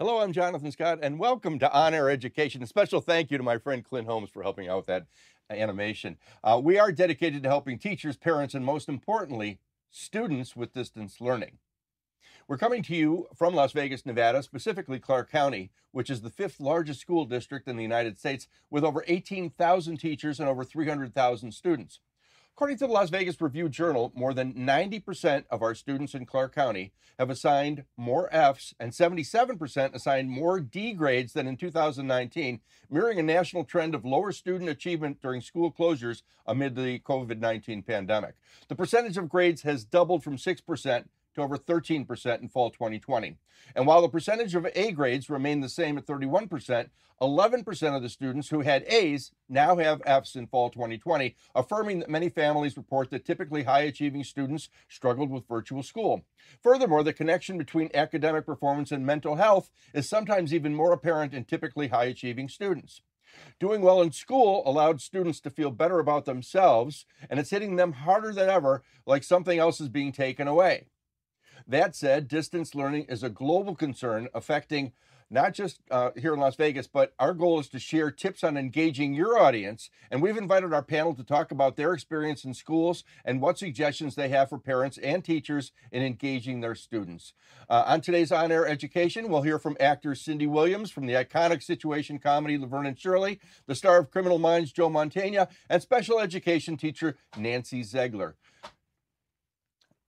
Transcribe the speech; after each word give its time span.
Hello, 0.00 0.20
I'm 0.20 0.32
Jonathan 0.32 0.72
Scott, 0.72 1.00
and 1.02 1.18
welcome 1.18 1.58
to 1.58 1.70
On 1.70 1.92
Air 1.92 2.08
Education. 2.08 2.62
A 2.62 2.66
special 2.66 3.02
thank 3.02 3.30
you 3.30 3.36
to 3.36 3.44
my 3.44 3.58
friend 3.58 3.84
Clint 3.84 4.06
Holmes 4.06 4.30
for 4.30 4.42
helping 4.42 4.66
out 4.66 4.78
with 4.78 4.86
that 4.86 5.04
animation. 5.50 6.16
Uh, 6.42 6.58
we 6.64 6.78
are 6.78 6.90
dedicated 6.90 7.42
to 7.42 7.50
helping 7.50 7.78
teachers, 7.78 8.16
parents, 8.16 8.54
and 8.54 8.64
most 8.64 8.88
importantly, 8.88 9.58
students 9.90 10.56
with 10.56 10.72
distance 10.72 11.20
learning. 11.20 11.58
We're 12.48 12.56
coming 12.56 12.82
to 12.84 12.96
you 12.96 13.26
from 13.36 13.54
Las 13.54 13.72
Vegas, 13.72 14.06
Nevada, 14.06 14.42
specifically 14.42 14.98
Clark 14.98 15.30
County, 15.30 15.70
which 15.92 16.08
is 16.08 16.22
the 16.22 16.30
fifth 16.30 16.60
largest 16.60 17.02
school 17.02 17.26
district 17.26 17.68
in 17.68 17.76
the 17.76 17.82
United 17.82 18.18
States 18.18 18.48
with 18.70 18.84
over 18.84 19.04
18,000 19.06 19.98
teachers 19.98 20.40
and 20.40 20.48
over 20.48 20.64
300,000 20.64 21.52
students. 21.52 22.00
According 22.56 22.76
to 22.78 22.86
the 22.86 22.92
Las 22.92 23.08
Vegas 23.08 23.40
Review 23.40 23.68
Journal, 23.70 24.12
more 24.14 24.34
than 24.34 24.52
90% 24.52 25.44
of 25.50 25.62
our 25.62 25.74
students 25.74 26.14
in 26.14 26.26
Clark 26.26 26.54
County 26.54 26.92
have 27.18 27.30
assigned 27.30 27.84
more 27.96 28.28
Fs 28.32 28.74
and 28.78 28.92
77% 28.92 29.94
assigned 29.94 30.30
more 30.30 30.60
D 30.60 30.92
grades 30.92 31.32
than 31.32 31.46
in 31.46 31.56
2019, 31.56 32.60
mirroring 32.90 33.18
a 33.18 33.22
national 33.22 33.64
trend 33.64 33.94
of 33.94 34.04
lower 34.04 34.30
student 34.32 34.68
achievement 34.68 35.22
during 35.22 35.40
school 35.40 35.72
closures 35.72 36.22
amid 36.46 36.74
the 36.74 36.98
COVID 37.00 37.38
19 37.38 37.82
pandemic. 37.82 38.34
The 38.68 38.76
percentage 38.76 39.16
of 39.16 39.28
grades 39.28 39.62
has 39.62 39.84
doubled 39.84 40.22
from 40.22 40.36
6% 40.36 40.64
to 40.64 41.04
over 41.40 41.56
13% 41.56 42.40
in 42.40 42.48
fall 42.48 42.70
2020. 42.70 43.36
And 43.74 43.86
while 43.86 44.02
the 44.02 44.08
percentage 44.08 44.54
of 44.54 44.66
A 44.74 44.92
grades 44.92 45.30
remained 45.30 45.62
the 45.62 45.68
same 45.68 45.98
at 45.98 46.06
31%, 46.06 46.88
11% 47.20 47.96
of 47.96 48.02
the 48.02 48.08
students 48.08 48.48
who 48.48 48.60
had 48.60 48.84
A's 48.84 49.32
now 49.48 49.76
have 49.76 50.00
F's 50.06 50.36
in 50.36 50.46
fall 50.46 50.70
2020, 50.70 51.36
affirming 51.54 52.00
that 52.00 52.08
many 52.08 52.30
families 52.30 52.76
report 52.76 53.10
that 53.10 53.26
typically 53.26 53.64
high 53.64 53.82
achieving 53.82 54.24
students 54.24 54.70
struggled 54.88 55.30
with 55.30 55.46
virtual 55.46 55.82
school. 55.82 56.24
Furthermore, 56.62 57.02
the 57.02 57.12
connection 57.12 57.58
between 57.58 57.90
academic 57.92 58.46
performance 58.46 58.90
and 58.90 59.04
mental 59.04 59.36
health 59.36 59.70
is 59.92 60.08
sometimes 60.08 60.54
even 60.54 60.74
more 60.74 60.92
apparent 60.92 61.34
in 61.34 61.44
typically 61.44 61.88
high 61.88 62.06
achieving 62.06 62.48
students. 62.48 63.02
Doing 63.58 63.82
well 63.82 64.02
in 64.02 64.12
school 64.12 64.62
allowed 64.66 65.00
students 65.00 65.40
to 65.40 65.50
feel 65.50 65.70
better 65.70 65.98
about 65.98 66.24
themselves, 66.24 67.06
and 67.28 67.38
it's 67.38 67.50
hitting 67.50 67.76
them 67.76 67.92
harder 67.92 68.32
than 68.32 68.48
ever, 68.48 68.82
like 69.06 69.22
something 69.22 69.58
else 69.58 69.80
is 69.80 69.88
being 69.88 70.12
taken 70.12 70.48
away. 70.48 70.86
That 71.66 71.94
said, 71.94 72.28
distance 72.28 72.74
learning 72.74 73.06
is 73.08 73.22
a 73.22 73.30
global 73.30 73.74
concern 73.74 74.28
affecting 74.34 74.92
not 75.30 75.54
just 75.54 75.80
uh, 75.90 76.10
here 76.16 76.34
in 76.34 76.40
Las 76.40 76.56
Vegas, 76.56 76.88
but 76.88 77.14
our 77.18 77.32
goal 77.32 77.60
is 77.60 77.68
to 77.68 77.78
share 77.78 78.10
tips 78.10 78.42
on 78.42 78.56
engaging 78.56 79.14
your 79.14 79.38
audience. 79.38 79.88
And 80.10 80.20
we've 80.20 80.36
invited 80.36 80.74
our 80.74 80.82
panel 80.82 81.14
to 81.14 81.22
talk 81.22 81.52
about 81.52 81.76
their 81.76 81.94
experience 81.94 82.44
in 82.44 82.52
schools 82.52 83.04
and 83.24 83.40
what 83.40 83.58
suggestions 83.58 84.16
they 84.16 84.28
have 84.30 84.48
for 84.48 84.58
parents 84.58 84.98
and 84.98 85.24
teachers 85.24 85.70
in 85.92 86.02
engaging 86.02 86.60
their 86.60 86.74
students. 86.74 87.32
Uh, 87.68 87.84
on 87.86 88.00
today's 88.00 88.32
On 88.32 88.50
Air 88.50 88.66
Education, 88.66 89.28
we'll 89.28 89.42
hear 89.42 89.60
from 89.60 89.76
actor 89.78 90.16
Cindy 90.16 90.48
Williams 90.48 90.90
from 90.90 91.06
the 91.06 91.14
iconic 91.14 91.62
situation 91.62 92.18
comedy 92.18 92.58
Laverne 92.58 92.86
and 92.86 92.98
Shirley, 92.98 93.38
the 93.66 93.76
star 93.76 94.00
of 94.00 94.10
Criminal 94.10 94.38
Minds 94.38 94.72
Joe 94.72 94.90
Mantegna, 94.90 95.48
and 95.68 95.80
special 95.80 96.18
education 96.18 96.76
teacher 96.76 97.16
Nancy 97.36 97.84
Ziegler 97.84 98.34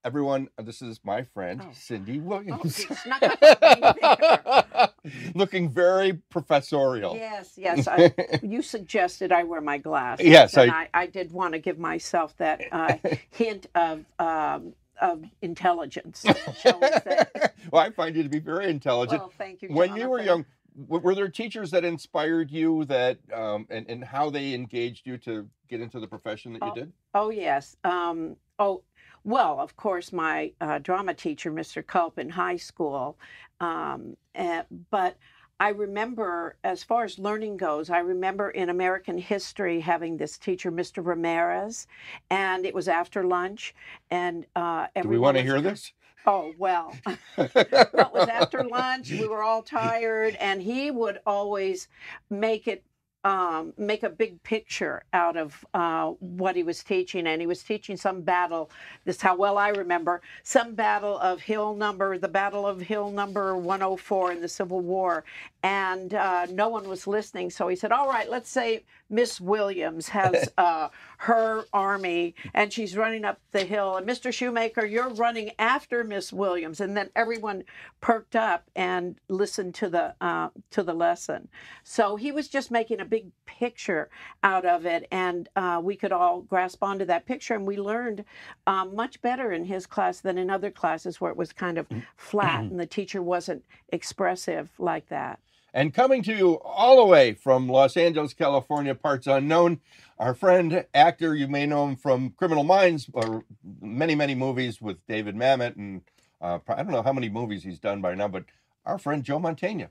everyone, 0.04 0.48
this 0.58 0.82
is 0.82 1.00
my 1.04 1.22
friend, 1.22 1.62
oh. 1.64 1.70
Cindy 1.72 2.20
oh, 2.20 2.22
Williams. 2.22 2.84
Oh, 3.04 4.88
Looking 5.34 5.68
very 5.68 6.14
professorial. 6.30 7.16
Yes, 7.16 7.54
yes. 7.56 7.88
I, 7.88 8.14
you 8.42 8.62
suggested 8.62 9.32
I 9.32 9.42
wear 9.42 9.60
my 9.60 9.78
glasses. 9.78 10.26
Yes, 10.26 10.56
I, 10.56 10.66
I, 10.66 10.88
I, 10.94 11.06
did 11.06 11.32
want 11.32 11.54
to 11.54 11.58
give 11.58 11.78
myself 11.78 12.36
that 12.38 12.62
uh, 12.70 12.94
hint 13.30 13.66
of. 13.74 14.04
Um, 14.18 14.74
of 15.00 15.24
intelligence. 15.40 16.24
well, 16.64 17.82
I 17.82 17.90
find 17.90 18.14
you 18.14 18.22
to 18.22 18.28
be 18.28 18.38
very 18.38 18.70
intelligent. 18.70 19.20
Well, 19.20 19.32
thank 19.36 19.60
you. 19.62 19.70
When 19.70 19.96
you 19.96 20.08
were 20.08 20.20
young, 20.20 20.44
were 20.86 21.14
there 21.14 21.28
teachers 21.28 21.70
that 21.72 21.84
inspired 21.84 22.50
you 22.50 22.84
that 22.84 23.18
um, 23.34 23.66
and, 23.68 23.88
and 23.88 24.04
how 24.04 24.30
they 24.30 24.54
engaged 24.54 25.06
you 25.06 25.18
to 25.18 25.48
get 25.68 25.80
into 25.80 26.00
the 26.00 26.06
profession 26.06 26.52
that 26.52 26.62
oh, 26.62 26.68
you 26.68 26.74
did? 26.74 26.92
Oh 27.14 27.30
yes. 27.30 27.76
Um, 27.84 28.36
oh 28.58 28.82
well, 29.24 29.60
of 29.60 29.76
course, 29.76 30.12
my 30.12 30.52
uh, 30.60 30.78
drama 30.78 31.14
teacher, 31.14 31.52
Mr. 31.52 31.86
Culp, 31.86 32.18
in 32.18 32.30
high 32.30 32.56
school. 32.56 33.16
Um, 33.60 34.16
uh, 34.34 34.62
but 34.90 35.16
I 35.60 35.68
remember, 35.68 36.56
as 36.64 36.82
far 36.82 37.04
as 37.04 37.18
learning 37.20 37.56
goes, 37.56 37.88
I 37.88 37.98
remember 37.98 38.50
in 38.50 38.68
American 38.68 39.16
history 39.16 39.78
having 39.80 40.16
this 40.16 40.36
teacher, 40.36 40.72
Mr. 40.72 41.06
Ramirez, 41.06 41.86
and 42.30 42.66
it 42.66 42.74
was 42.74 42.88
after 42.88 43.24
lunch. 43.24 43.74
And 44.10 44.44
uh, 44.56 44.88
do 45.00 45.08
we 45.08 45.18
want 45.18 45.36
to 45.36 45.42
hear 45.42 45.60
this? 45.60 45.92
Oh, 46.26 46.52
well, 46.58 46.94
it 47.36 48.12
was 48.12 48.28
after 48.28 48.64
lunch. 48.64 49.10
We 49.10 49.26
were 49.26 49.42
all 49.42 49.62
tired, 49.62 50.36
and 50.36 50.62
he 50.62 50.90
would 50.90 51.20
always 51.26 51.88
make 52.30 52.66
it 52.66 52.84
um, 53.24 53.72
make 53.78 54.02
a 54.02 54.10
big 54.10 54.42
picture 54.42 55.04
out 55.12 55.36
of 55.36 55.64
uh, 55.74 56.08
what 56.18 56.56
he 56.56 56.62
was 56.62 56.82
teaching. 56.82 57.26
And 57.26 57.40
he 57.40 57.46
was 57.46 57.62
teaching 57.62 57.96
some 57.96 58.22
battle, 58.22 58.70
this 59.04 59.16
is 59.16 59.22
how 59.22 59.36
well 59.36 59.58
I 59.58 59.68
remember, 59.68 60.22
some 60.42 60.74
battle 60.74 61.18
of 61.18 61.40
Hill 61.40 61.74
number, 61.74 62.18
the 62.18 62.28
Battle 62.28 62.66
of 62.66 62.80
Hill 62.80 63.10
number 63.10 63.56
104 63.56 64.32
in 64.32 64.40
the 64.40 64.48
Civil 64.48 64.80
War. 64.80 65.24
And 65.62 66.14
uh, 66.14 66.46
no 66.46 66.68
one 66.68 66.88
was 66.88 67.06
listening. 67.06 67.50
So 67.50 67.68
he 67.68 67.76
said, 67.76 67.92
All 67.92 68.08
right, 68.08 68.28
let's 68.28 68.50
say 68.50 68.82
Miss 69.08 69.40
Williams 69.40 70.08
has 70.08 70.48
uh, 70.58 70.88
her 71.22 71.64
army 71.72 72.34
and 72.52 72.72
she's 72.72 72.96
running 72.96 73.24
up 73.24 73.38
the 73.52 73.64
hill. 73.64 73.96
And 73.96 74.04
Mr. 74.08 74.32
Shoemaker, 74.32 74.84
you're 74.84 75.08
running 75.10 75.52
after 75.56 76.02
Miss 76.02 76.32
Williams. 76.32 76.80
And 76.80 76.96
then 76.96 77.10
everyone 77.14 77.62
perked 78.00 78.34
up 78.34 78.68
and 78.74 79.14
listened 79.28 79.76
to 79.76 79.88
the, 79.88 80.16
uh, 80.20 80.48
to 80.72 80.82
the 80.82 80.94
lesson. 80.94 81.46
So 81.84 82.16
he 82.16 82.32
was 82.32 82.48
just 82.48 82.72
making 82.72 82.98
a 82.98 83.04
big 83.04 83.26
picture 83.46 84.10
out 84.42 84.64
of 84.64 84.84
it, 84.84 85.06
and 85.12 85.48
uh, 85.54 85.80
we 85.82 85.94
could 85.94 86.10
all 86.10 86.40
grasp 86.40 86.82
onto 86.82 87.04
that 87.04 87.24
picture. 87.24 87.54
And 87.54 87.68
we 87.68 87.76
learned 87.76 88.24
um, 88.66 88.96
much 88.96 89.22
better 89.22 89.52
in 89.52 89.64
his 89.64 89.86
class 89.86 90.20
than 90.20 90.38
in 90.38 90.50
other 90.50 90.72
classes 90.72 91.20
where 91.20 91.30
it 91.30 91.36
was 91.36 91.52
kind 91.52 91.78
of 91.78 91.86
flat 92.16 92.64
and 92.64 92.80
the 92.80 92.86
teacher 92.86 93.22
wasn't 93.22 93.64
expressive 93.90 94.70
like 94.78 95.08
that. 95.10 95.38
And 95.74 95.94
coming 95.94 96.22
to 96.24 96.34
you 96.34 96.60
all 96.60 96.96
the 96.96 97.04
way 97.06 97.32
from 97.32 97.68
Los 97.68 97.96
Angeles, 97.96 98.34
California, 98.34 98.94
parts 98.94 99.26
unknown, 99.26 99.80
our 100.18 100.34
friend, 100.34 100.84
actor, 100.92 101.34
you 101.34 101.48
may 101.48 101.66
know 101.66 101.86
him 101.86 101.96
from 101.96 102.30
Criminal 102.30 102.64
Minds 102.64 103.08
or 103.12 103.44
many, 103.80 104.14
many 104.14 104.34
movies 104.34 104.80
with 104.80 105.04
David 105.06 105.34
Mamet. 105.34 105.76
And 105.76 106.02
uh, 106.40 106.58
I 106.68 106.82
don't 106.82 106.92
know 106.92 107.02
how 107.02 107.12
many 107.12 107.28
movies 107.28 107.64
he's 107.64 107.78
done 107.78 108.02
by 108.02 108.14
now, 108.14 108.28
but 108.28 108.44
our 108.84 108.98
friend 108.98 109.24
Joe 109.24 109.38
Mantegna. 109.38 109.88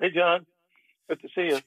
Hey, 0.00 0.10
John. 0.10 0.46
Good 1.08 1.20
to 1.20 1.28
see 1.34 1.42
you. 1.48 1.60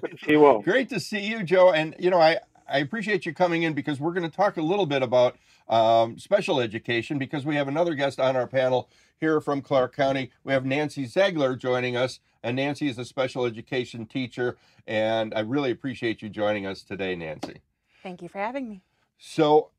Good 0.00 0.10
to 0.10 0.18
see 0.24 0.32
you 0.32 0.44
all. 0.44 0.60
Great 0.60 0.88
to 0.88 0.98
see 1.00 1.20
you, 1.20 1.44
Joe. 1.44 1.72
And 1.72 1.94
you 1.98 2.10
know, 2.10 2.20
I 2.20 2.38
I 2.68 2.78
appreciate 2.78 3.24
you 3.24 3.32
coming 3.32 3.62
in 3.62 3.72
because 3.72 4.00
we're 4.00 4.12
going 4.12 4.28
to 4.28 4.36
talk 4.36 4.56
a 4.56 4.62
little 4.62 4.86
bit 4.86 5.02
about 5.02 5.36
um, 5.68 6.18
special 6.18 6.60
education 6.60 7.18
because 7.18 7.46
we 7.46 7.54
have 7.56 7.68
another 7.68 7.94
guest 7.94 8.20
on 8.20 8.36
our 8.36 8.46
panel 8.46 8.90
here 9.20 9.40
from 9.40 9.62
Clark 9.62 9.94
County. 9.94 10.30
We 10.44 10.52
have 10.52 10.64
Nancy 10.64 11.04
Ziegler 11.06 11.56
joining 11.56 11.96
us, 11.96 12.20
and 12.42 12.56
Nancy 12.56 12.88
is 12.88 12.98
a 12.98 13.04
special 13.04 13.44
education 13.44 14.06
teacher. 14.06 14.56
And 14.86 15.34
I 15.34 15.40
really 15.40 15.70
appreciate 15.70 16.22
you 16.22 16.28
joining 16.28 16.66
us 16.66 16.82
today, 16.82 17.14
Nancy. 17.14 17.60
Thank 18.02 18.22
you 18.22 18.28
for 18.28 18.38
having 18.38 18.68
me. 18.68 18.82
So, 19.18 19.70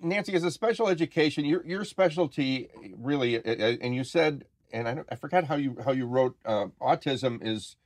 Nancy, 0.00 0.34
as 0.34 0.44
a 0.44 0.50
special 0.50 0.88
education, 0.88 1.44
your 1.44 1.64
your 1.64 1.84
specialty 1.84 2.68
really, 2.96 3.42
and 3.44 3.94
you 3.94 4.04
said, 4.04 4.44
and 4.72 4.88
I, 4.88 5.04
I 5.08 5.14
forgot 5.14 5.44
how 5.44 5.54
you 5.54 5.76
how 5.84 5.92
you 5.92 6.06
wrote, 6.06 6.36
uh, 6.44 6.66
autism 6.80 7.38
is 7.42 7.76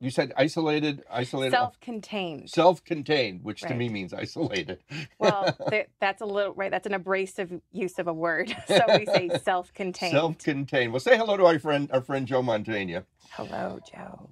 you 0.00 0.10
said 0.10 0.32
isolated, 0.36 1.02
isolated, 1.10 1.52
self-contained, 1.52 2.48
self-contained, 2.48 3.42
which 3.42 3.62
right. 3.62 3.70
to 3.70 3.74
me 3.74 3.88
means 3.88 4.12
isolated. 4.12 4.78
well, 5.18 5.56
that's 6.00 6.22
a 6.22 6.26
little 6.26 6.54
right. 6.54 6.70
That's 6.70 6.86
an 6.86 6.94
abrasive 6.94 7.60
use 7.72 7.98
of 7.98 8.06
a 8.06 8.12
word, 8.12 8.54
so 8.68 8.80
we 8.96 9.06
say 9.06 9.28
self-contained. 9.42 10.12
Self-contained. 10.12 10.92
Well, 10.92 11.00
say 11.00 11.16
hello 11.16 11.36
to 11.36 11.46
our 11.46 11.58
friend, 11.58 11.90
our 11.92 12.00
friend 12.00 12.26
Joe 12.26 12.42
Mantegna. 12.42 13.04
Hello, 13.32 13.80
Joe. 13.90 14.30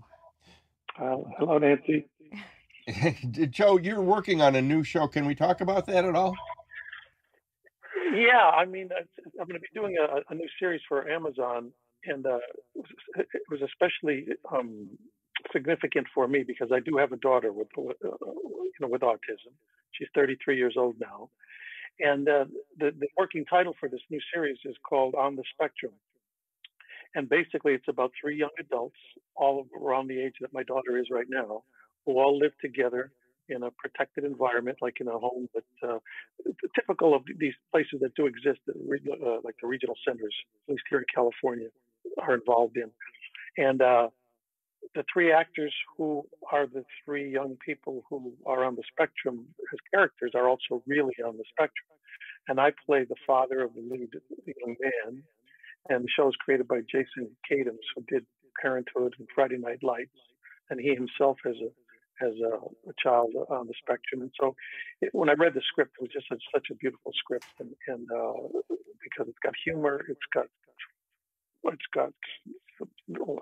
Uh, 0.98 1.28
hello, 1.38 1.58
Nancy. 1.58 2.06
Joe, 3.50 3.78
you're 3.78 4.00
working 4.00 4.40
on 4.40 4.54
a 4.54 4.62
new 4.62 4.84
show. 4.84 5.08
Can 5.08 5.26
we 5.26 5.34
talk 5.34 5.60
about 5.60 5.86
that 5.86 6.04
at 6.04 6.14
all? 6.14 6.36
Yeah, 8.14 8.50
I 8.56 8.64
mean, 8.64 8.88
I'm 9.40 9.46
going 9.48 9.60
to 9.60 9.60
be 9.60 9.66
doing 9.74 9.96
a, 9.98 10.32
a 10.32 10.34
new 10.34 10.46
series 10.60 10.80
for 10.88 11.10
Amazon, 11.10 11.72
and 12.04 12.24
uh, 12.24 12.38
it 13.16 13.42
was 13.50 13.60
especially 13.62 14.26
um, 14.50 14.88
significant 15.52 16.06
for 16.14 16.28
me 16.28 16.44
because 16.46 16.70
I 16.72 16.80
do 16.80 16.96
have 16.96 17.12
a 17.12 17.16
daughter 17.16 17.52
with, 17.52 17.68
uh, 17.78 17.82
you 18.02 18.80
know, 18.80 18.88
with 18.88 19.02
autism. 19.02 19.52
She's 19.92 20.08
33 20.14 20.56
years 20.56 20.74
old 20.76 20.96
now, 21.00 21.30
and 22.00 22.28
uh, 22.28 22.44
the, 22.78 22.92
the 22.98 23.08
working 23.16 23.44
title 23.44 23.74
for 23.78 23.88
this 23.88 24.00
new 24.10 24.20
series 24.32 24.58
is 24.64 24.76
called 24.88 25.14
On 25.14 25.36
the 25.36 25.44
Spectrum. 25.54 25.92
And 27.14 27.28
basically, 27.28 27.72
it's 27.72 27.88
about 27.88 28.12
three 28.20 28.36
young 28.36 28.50
adults, 28.60 28.98
all 29.34 29.66
around 29.80 30.08
the 30.08 30.20
age 30.20 30.34
that 30.42 30.52
my 30.52 30.62
daughter 30.62 30.98
is 30.98 31.06
right 31.10 31.26
now, 31.28 31.62
who 32.04 32.18
all 32.18 32.38
live 32.38 32.52
together 32.60 33.10
in 33.48 33.62
a 33.62 33.70
protected 33.70 34.24
environment, 34.24 34.78
like 34.82 35.00
in 35.00 35.08
a 35.08 35.18
home 35.18 35.48
that 35.54 35.88
uh, 35.88 35.98
typical 36.74 37.14
of 37.14 37.22
these 37.38 37.54
places 37.72 38.00
that 38.02 38.14
do 38.16 38.26
exist, 38.26 38.60
uh, 38.68 39.36
like 39.44 39.54
the 39.62 39.66
regional 39.66 39.96
centers, 40.06 40.34
at 40.68 40.72
least 40.72 40.82
here 40.90 40.98
in 40.98 41.04
California, 41.14 41.68
are 42.20 42.34
involved 42.34 42.76
in. 42.76 42.90
And 43.56 43.80
uh, 43.80 44.08
the 44.94 45.04
three 45.12 45.32
actors 45.32 45.74
who 45.96 46.24
are 46.52 46.66
the 46.66 46.84
three 47.04 47.30
young 47.30 47.56
people 47.64 48.02
who 48.08 48.32
are 48.46 48.64
on 48.64 48.76
the 48.76 48.82
spectrum 48.90 49.46
as 49.72 49.78
characters 49.92 50.32
are 50.34 50.48
also 50.48 50.82
really 50.86 51.14
on 51.24 51.36
the 51.36 51.44
spectrum. 51.50 51.88
And 52.48 52.60
I 52.60 52.72
play 52.86 53.04
the 53.04 53.16
father 53.26 53.62
of 53.62 53.74
the 53.74 53.80
lead 53.80 54.10
young 54.46 54.76
man. 54.80 55.22
And 55.88 56.04
the 56.04 56.08
show 56.16 56.28
is 56.28 56.34
created 56.36 56.66
by 56.66 56.80
Jason 56.90 57.30
Katims, 57.50 57.86
who 57.94 58.02
did 58.08 58.26
Parenthood 58.60 59.14
and 59.18 59.28
Friday 59.34 59.58
Night 59.58 59.82
Lights. 59.82 60.18
And 60.70 60.80
he 60.80 60.94
himself 60.94 61.38
has 61.44 61.54
a 61.56 61.70
has 62.18 62.32
a, 62.40 62.56
a 62.88 62.94
child 63.02 63.30
on 63.50 63.66
the 63.66 63.74
spectrum. 63.78 64.22
And 64.22 64.30
so 64.40 64.54
it, 65.02 65.10
when 65.12 65.28
I 65.28 65.34
read 65.34 65.52
the 65.52 65.60
script, 65.68 65.92
it 65.98 66.02
was 66.02 66.10
just 66.10 66.28
such, 66.28 66.42
such 66.54 66.68
a 66.72 66.74
beautiful 66.74 67.12
script. 67.14 67.44
And, 67.60 67.70
and 67.88 68.06
uh, 68.10 68.32
because 69.04 69.28
it's 69.28 69.38
got 69.44 69.52
humor, 69.64 70.02
it's 70.08 70.28
got 70.32 70.46
it's 71.72 71.90
got 71.94 72.12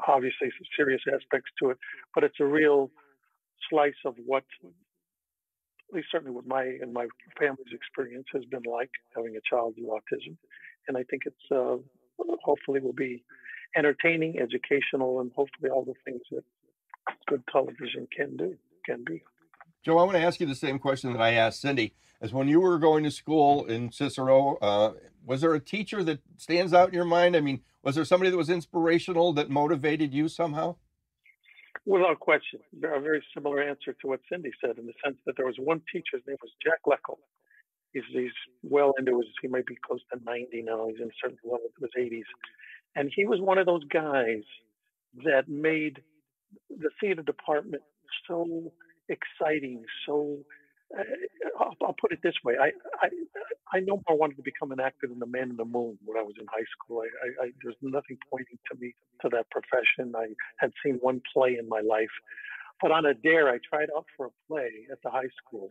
obviously 0.06 0.48
some 0.50 0.68
serious 0.76 1.02
aspects 1.12 1.50
to 1.60 1.70
it, 1.70 1.78
but 2.14 2.24
it's 2.24 2.40
a 2.40 2.44
real 2.44 2.90
slice 3.70 3.94
of 4.04 4.14
what, 4.24 4.44
at 4.62 5.94
least 5.94 6.08
certainly 6.12 6.34
what 6.34 6.46
my 6.46 6.64
and 6.80 6.92
my 6.92 7.06
family's 7.38 7.72
experience 7.72 8.26
has 8.32 8.44
been 8.44 8.62
like 8.70 8.90
having 9.16 9.36
a 9.36 9.40
child 9.48 9.74
with 9.76 9.88
autism, 9.88 10.36
and 10.88 10.96
I 10.96 11.02
think 11.04 11.22
it's 11.26 11.50
uh, 11.50 11.76
hopefully 12.42 12.80
will 12.80 12.92
be 12.92 13.24
entertaining, 13.76 14.38
educational, 14.38 15.20
and 15.20 15.32
hopefully 15.34 15.70
all 15.70 15.84
the 15.84 15.94
things 16.04 16.22
that 16.30 16.44
good 17.26 17.42
television 17.50 18.06
can 18.16 18.36
do 18.36 18.56
can 18.86 19.04
be. 19.04 19.22
Joe, 19.84 19.98
I 19.98 20.04
want 20.04 20.16
to 20.16 20.22
ask 20.22 20.40
you 20.40 20.46
the 20.46 20.54
same 20.54 20.78
question 20.78 21.12
that 21.12 21.20
I 21.20 21.32
asked 21.32 21.60
Cindy. 21.60 21.94
As 22.22 22.32
when 22.32 22.48
you 22.48 22.58
were 22.58 22.78
going 22.78 23.04
to 23.04 23.10
school 23.10 23.66
in 23.66 23.92
Cicero, 23.92 24.56
uh, 24.62 24.92
was 25.26 25.42
there 25.42 25.52
a 25.52 25.60
teacher 25.60 26.02
that 26.04 26.20
stands 26.38 26.72
out 26.72 26.88
in 26.88 26.94
your 26.94 27.04
mind? 27.04 27.36
I 27.36 27.40
mean, 27.40 27.60
was 27.82 27.94
there 27.94 28.06
somebody 28.06 28.30
that 28.30 28.36
was 28.38 28.48
inspirational 28.48 29.34
that 29.34 29.50
motivated 29.50 30.14
you 30.14 30.28
somehow? 30.28 30.76
Without 31.84 32.18
question, 32.18 32.60
a 32.82 32.98
very 32.98 33.22
similar 33.34 33.62
answer 33.62 33.94
to 34.00 34.06
what 34.06 34.20
Cindy 34.32 34.52
said, 34.58 34.78
in 34.78 34.86
the 34.86 34.94
sense 35.04 35.18
that 35.26 35.36
there 35.36 35.44
was 35.44 35.56
one 35.58 35.82
teacher, 35.92 36.16
his 36.16 36.22
name 36.26 36.38
was 36.40 36.52
Jack 36.62 36.80
Leckel. 36.86 37.18
He's, 37.92 38.04
he's 38.10 38.32
well 38.62 38.94
into 38.98 39.18
his, 39.18 39.26
he 39.42 39.48
might 39.48 39.66
be 39.66 39.76
close 39.86 40.00
to 40.14 40.24
90 40.24 40.62
now. 40.62 40.88
He's 40.88 41.00
in 41.00 41.10
certain 41.22 41.36
level 41.44 41.66
of 41.76 41.82
his 41.82 41.90
80s. 42.10 42.22
And 42.96 43.12
he 43.14 43.26
was 43.26 43.38
one 43.42 43.58
of 43.58 43.66
those 43.66 43.84
guys 43.84 44.44
that 45.24 45.46
made 45.46 46.00
the 46.70 46.88
theater 47.00 47.22
department 47.22 47.82
so 48.26 48.72
exciting, 49.08 49.84
so 50.06 50.38
uh, 50.96 51.02
I'll, 51.58 51.74
I'll, 51.82 51.96
put 52.00 52.12
it 52.12 52.20
this 52.22 52.34
way: 52.44 52.54
I, 52.60 52.72
I 53.00 53.08
I 53.72 53.80
know 53.80 54.02
I 54.08 54.12
wanted 54.12 54.36
to 54.36 54.42
become 54.42 54.72
an 54.72 54.80
actor 54.80 55.06
than 55.08 55.18
the 55.18 55.26
Man 55.26 55.50
in 55.50 55.56
the 55.56 55.64
Moon 55.64 55.98
when 56.04 56.18
I 56.18 56.22
was 56.22 56.34
in 56.38 56.46
high 56.46 56.66
school. 56.76 57.02
I, 57.02 57.06
I, 57.06 57.46
I, 57.46 57.50
there's 57.62 57.76
nothing 57.82 58.18
pointing 58.30 58.58
to 58.70 58.78
me 58.78 58.94
to 59.22 59.28
that 59.30 59.46
profession. 59.50 60.14
I 60.16 60.28
had 60.58 60.72
seen 60.84 60.98
one 61.00 61.20
play 61.32 61.56
in 61.58 61.68
my 61.68 61.80
life, 61.80 62.12
but 62.80 62.90
on 62.92 63.06
a 63.06 63.14
dare, 63.14 63.48
I 63.48 63.58
tried 63.68 63.88
out 63.96 64.06
for 64.16 64.26
a 64.26 64.30
play 64.48 64.86
at 64.92 64.98
the 65.02 65.10
high 65.10 65.30
school, 65.44 65.70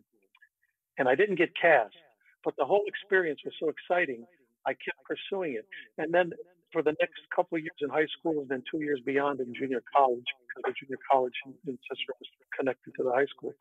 and 0.98 1.08
I 1.08 1.16
didn't 1.16 1.36
get 1.36 1.50
cast. 1.60 1.96
But 2.44 2.56
the 2.58 2.66
whole 2.66 2.84
experience 2.88 3.40
was 3.46 3.54
so 3.60 3.70
exciting. 3.70 4.26
I 4.66 4.72
kept 4.72 5.00
pursuing 5.08 5.54
it, 5.54 5.66
and 5.98 6.14
then 6.14 6.34
for 6.74 6.82
the 6.82 6.98
next 7.00 7.22
couple 7.34 7.58
of 7.58 7.64
years 7.64 7.78
in 7.82 7.90
high 7.90 8.10
school 8.18 8.42
and 8.42 8.50
then 8.50 8.64
two 8.70 8.82
years 8.82 9.00
beyond 9.06 9.40
in 9.40 9.54
junior 9.54 9.82
college, 9.96 10.26
because 10.50 10.74
the 10.74 10.74
junior 10.82 10.98
college 11.10 11.34
in, 11.46 11.78
Cicero 11.88 12.18
was 12.20 12.30
connected 12.58 12.92
to 12.98 13.04
the 13.04 13.14
high 13.14 13.30
school. 13.30 13.54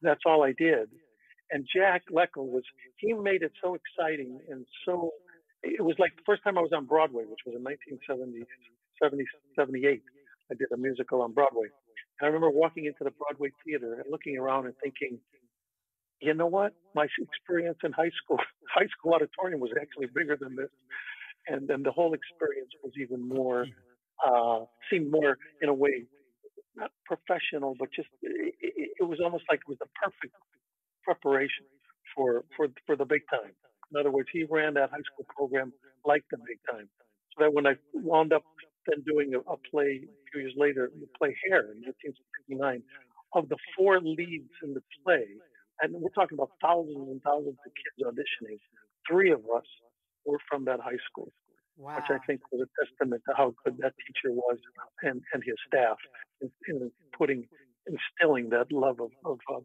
That's 0.00 0.24
all 0.26 0.42
I 0.42 0.52
did. 0.56 0.88
And 1.52 1.68
Jack 1.68 2.02
Leckel 2.10 2.48
was, 2.48 2.64
he 2.96 3.12
made 3.12 3.42
it 3.42 3.52
so 3.62 3.76
exciting 3.76 4.40
and 4.48 4.64
so, 4.84 5.12
it 5.62 5.82
was 5.82 5.96
like 5.98 6.14
the 6.16 6.22
first 6.26 6.42
time 6.44 6.58
I 6.58 6.62
was 6.62 6.72
on 6.74 6.86
Broadway, 6.86 7.24
which 7.24 7.42
was 7.46 7.54
in 7.56 7.62
1970, 7.62 8.44
70, 9.02 9.24
78. 9.56 10.02
I 10.50 10.54
did 10.54 10.70
a 10.72 10.76
musical 10.76 11.22
on 11.22 11.32
Broadway. 11.32 11.68
And 12.20 12.22
I 12.22 12.26
remember 12.26 12.50
walking 12.50 12.86
into 12.86 13.02
the 13.02 13.10
Broadway 13.10 13.50
theater 13.64 13.94
and 13.94 14.04
looking 14.10 14.38
around 14.38 14.66
and 14.66 14.74
thinking, 14.82 15.18
you 16.20 16.34
know 16.34 16.46
what? 16.46 16.72
My 16.94 17.06
experience 17.18 17.78
in 17.82 17.92
high 17.92 18.12
school, 18.22 18.38
high 18.74 18.86
school 18.96 19.14
auditorium 19.14 19.60
was 19.60 19.72
actually 19.80 20.06
bigger 20.14 20.36
than 20.38 20.56
this 20.56 20.70
and 21.48 21.68
then 21.68 21.82
the 21.82 21.92
whole 21.92 22.14
experience 22.14 22.70
was 22.82 22.92
even 23.00 23.26
more 23.26 23.66
uh, 24.26 24.60
seemed 24.90 25.10
more 25.10 25.36
in 25.62 25.68
a 25.68 25.74
way 25.74 26.06
not 26.76 26.90
professional, 27.04 27.74
but 27.78 27.88
just 27.94 28.08
it, 28.22 28.54
it, 29.00 29.04
was 29.04 29.18
almost 29.24 29.44
like 29.48 29.60
it 29.60 29.68
was 29.68 29.78
the 29.80 29.88
perfect 29.96 30.34
preparation 31.02 31.64
for 32.14 32.44
for 32.56 32.68
for 32.84 32.96
the 32.96 33.04
big 33.04 33.22
time. 33.32 33.52
In 33.92 33.98
other 33.98 34.10
words, 34.10 34.28
he 34.32 34.44
ran 34.44 34.74
that 34.74 34.90
high 34.90 35.04
school 35.10 35.26
program 35.34 35.72
like 36.04 36.24
the 36.30 36.38
big 36.38 36.60
time, 36.70 36.88
so 37.32 37.44
that 37.44 37.52
when 37.52 37.66
I 37.66 37.74
wound 37.94 38.32
up 38.32 38.44
then 38.86 39.02
doing 39.06 39.34
a, 39.34 39.40
a 39.50 39.56
play 39.70 40.04
a 40.04 40.24
few 40.30 40.40
years 40.42 40.54
later, 40.56 40.90
the 41.00 41.08
play 41.18 41.34
Hair 41.48 41.72
in 41.74 41.82
1969, 41.82 42.82
of 43.34 43.48
the 43.48 43.56
four 43.76 44.00
leads 44.00 44.52
in 44.62 44.74
the 44.74 44.82
play, 45.02 45.26
and 45.80 45.94
we're 45.94 46.14
talking 46.14 46.36
about 46.36 46.52
thousands 46.62 47.08
and 47.08 47.20
thousands 47.22 47.56
of 47.56 47.72
kids 47.72 47.98
auditioning, 48.04 48.60
three 49.08 49.32
of 49.32 49.40
us 49.56 49.66
were 50.26 50.38
from 50.48 50.64
that 50.64 50.80
high 50.80 50.98
school, 51.10 51.32
wow. 51.78 51.96
which 51.96 52.10
I 52.10 52.18
think 52.26 52.40
was 52.52 52.66
a 52.66 52.84
testament 52.84 53.22
to 53.28 53.34
how 53.36 53.54
good 53.64 53.78
that 53.78 53.94
teacher 54.06 54.32
was 54.34 54.58
and, 55.02 55.22
and 55.32 55.42
his 55.44 55.54
staff 55.66 55.96
in, 56.40 56.50
in 56.68 56.90
putting, 57.16 57.46
instilling 57.86 58.50
that 58.50 58.72
love 58.72 59.00
of, 59.00 59.10
of, 59.24 59.38
of, 59.48 59.64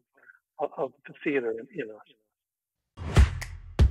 of 0.78 0.92
the 1.08 1.14
theater 1.24 1.52
in, 1.52 1.68
in 1.74 1.90
us. 1.90 2.08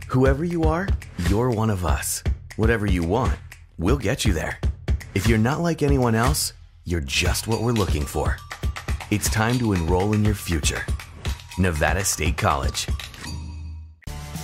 Whoever 0.08 0.44
you 0.44 0.64
are, 0.64 0.88
you're 1.28 1.50
one 1.50 1.70
of 1.70 1.84
us. 1.84 2.22
Whatever 2.56 2.86
you 2.86 3.04
want, 3.04 3.38
we'll 3.78 3.98
get 3.98 4.24
you 4.24 4.32
there. 4.32 4.58
If 5.14 5.26
you're 5.26 5.38
not 5.38 5.60
like 5.60 5.82
anyone 5.82 6.14
else, 6.14 6.52
you're 6.84 7.00
just 7.00 7.46
what 7.46 7.62
we're 7.62 7.72
looking 7.72 8.04
for. 8.04 8.36
It's 9.10 9.30
time 9.30 9.58
to 9.58 9.72
enroll 9.72 10.12
in 10.12 10.24
your 10.24 10.34
future. 10.34 10.84
Nevada 11.58 12.04
State 12.04 12.36
College. 12.36 12.86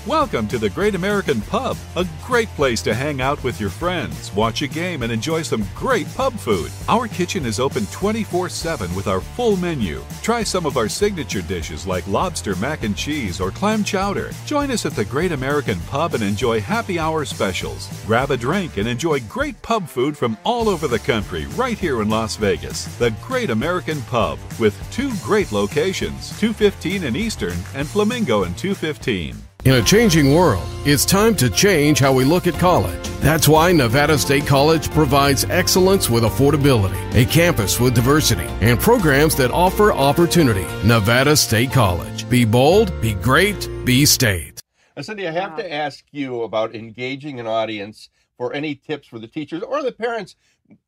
Welcome 0.07 0.47
to 0.49 0.59
the 0.59 0.71
Great 0.71 0.95
American 0.95 1.41
Pub, 1.41 1.77
a 1.97 2.07
great 2.25 2.47
place 2.51 2.81
to 2.83 2.95
hang 2.95 3.21
out 3.21 3.43
with 3.43 3.61
your 3.61 3.71
friends, 3.71 4.33
watch 4.33 4.63
a 4.63 4.69
game, 4.69 5.03
and 5.03 5.11
enjoy 5.11 5.43
some 5.43 5.67
great 5.75 6.07
pub 6.15 6.35
food. 6.35 6.71
Our 6.89 7.09
kitchen 7.09 7.45
is 7.45 7.59
open 7.59 7.87
24 7.87 8.49
7 8.49 8.95
with 8.95 9.09
our 9.09 9.21
full 9.21 9.57
menu. 9.57 10.01
Try 10.23 10.45
some 10.45 10.65
of 10.65 10.77
our 10.77 10.89
signature 10.89 11.43
dishes 11.43 11.89
like 11.89 12.07
lobster 12.07 12.55
mac 12.55 12.85
and 12.85 12.97
cheese 12.97 13.41
or 13.41 13.51
clam 13.51 13.83
chowder. 13.83 14.31
Join 14.45 14.71
us 14.71 14.87
at 14.87 14.93
the 14.93 15.05
Great 15.05 15.33
American 15.33 15.81
Pub 15.89 16.15
and 16.15 16.23
enjoy 16.23 16.61
happy 16.61 17.01
hour 17.01 17.25
specials. 17.25 17.91
Grab 18.07 18.31
a 18.31 18.37
drink 18.37 18.77
and 18.77 18.87
enjoy 18.87 19.19
great 19.23 19.61
pub 19.63 19.89
food 19.89 20.17
from 20.17 20.39
all 20.45 20.69
over 20.69 20.87
the 20.87 21.01
country 21.01 21.47
right 21.57 21.77
here 21.77 22.01
in 22.01 22.09
Las 22.09 22.37
Vegas. 22.37 22.85
The 22.99 23.11
Great 23.23 23.51
American 23.51 24.01
Pub 24.03 24.39
with 24.61 24.81
two 24.93 25.11
great 25.25 25.51
locations 25.51 26.31
215 26.39 27.03
in 27.03 27.17
Eastern 27.17 27.59
and 27.75 27.89
Flamingo 27.89 28.45
in 28.45 28.55
215. 28.55 29.46
In 29.67 29.73
a 29.73 29.83
changing 29.83 30.33
world, 30.33 30.63
it's 30.85 31.05
time 31.05 31.35
to 31.35 31.51
change 31.51 31.99
how 31.99 32.13
we 32.13 32.23
look 32.23 32.47
at 32.47 32.55
college. 32.55 33.09
That's 33.19 33.49
why 33.49 33.73
Nevada 33.73 34.17
State 34.17 34.47
College 34.47 34.93
provides 34.93 35.43
excellence 35.47 36.09
with 36.09 36.23
affordability, 36.23 36.97
a 37.17 37.27
campus 37.27 37.81
with 37.81 37.93
diversity, 37.93 38.47
and 38.61 38.79
programs 38.79 39.35
that 39.35 39.51
offer 39.51 39.93
opportunity. 39.93 40.65
Nevada 40.87 41.35
State 41.37 41.73
College. 41.73 42.29
Be 42.29 42.45
bold, 42.45 42.93
be 43.01 43.15
great, 43.15 43.69
be 43.85 44.07
state. 44.07 44.61
Uh, 44.97 45.03
Cindy, 45.03 45.27
I 45.27 45.33
have 45.33 45.51
wow. 45.51 45.57
to 45.57 45.73
ask 45.73 46.05
you 46.13 46.43
about 46.43 46.77
engaging 46.77 47.41
an 47.41 47.49
audience 47.49 48.09
for 48.37 48.53
any 48.53 48.77
tips 48.77 49.09
for 49.09 49.19
the 49.19 49.27
teachers 49.27 49.65
or 49.65 49.83
the 49.83 49.91
parents 49.91 50.37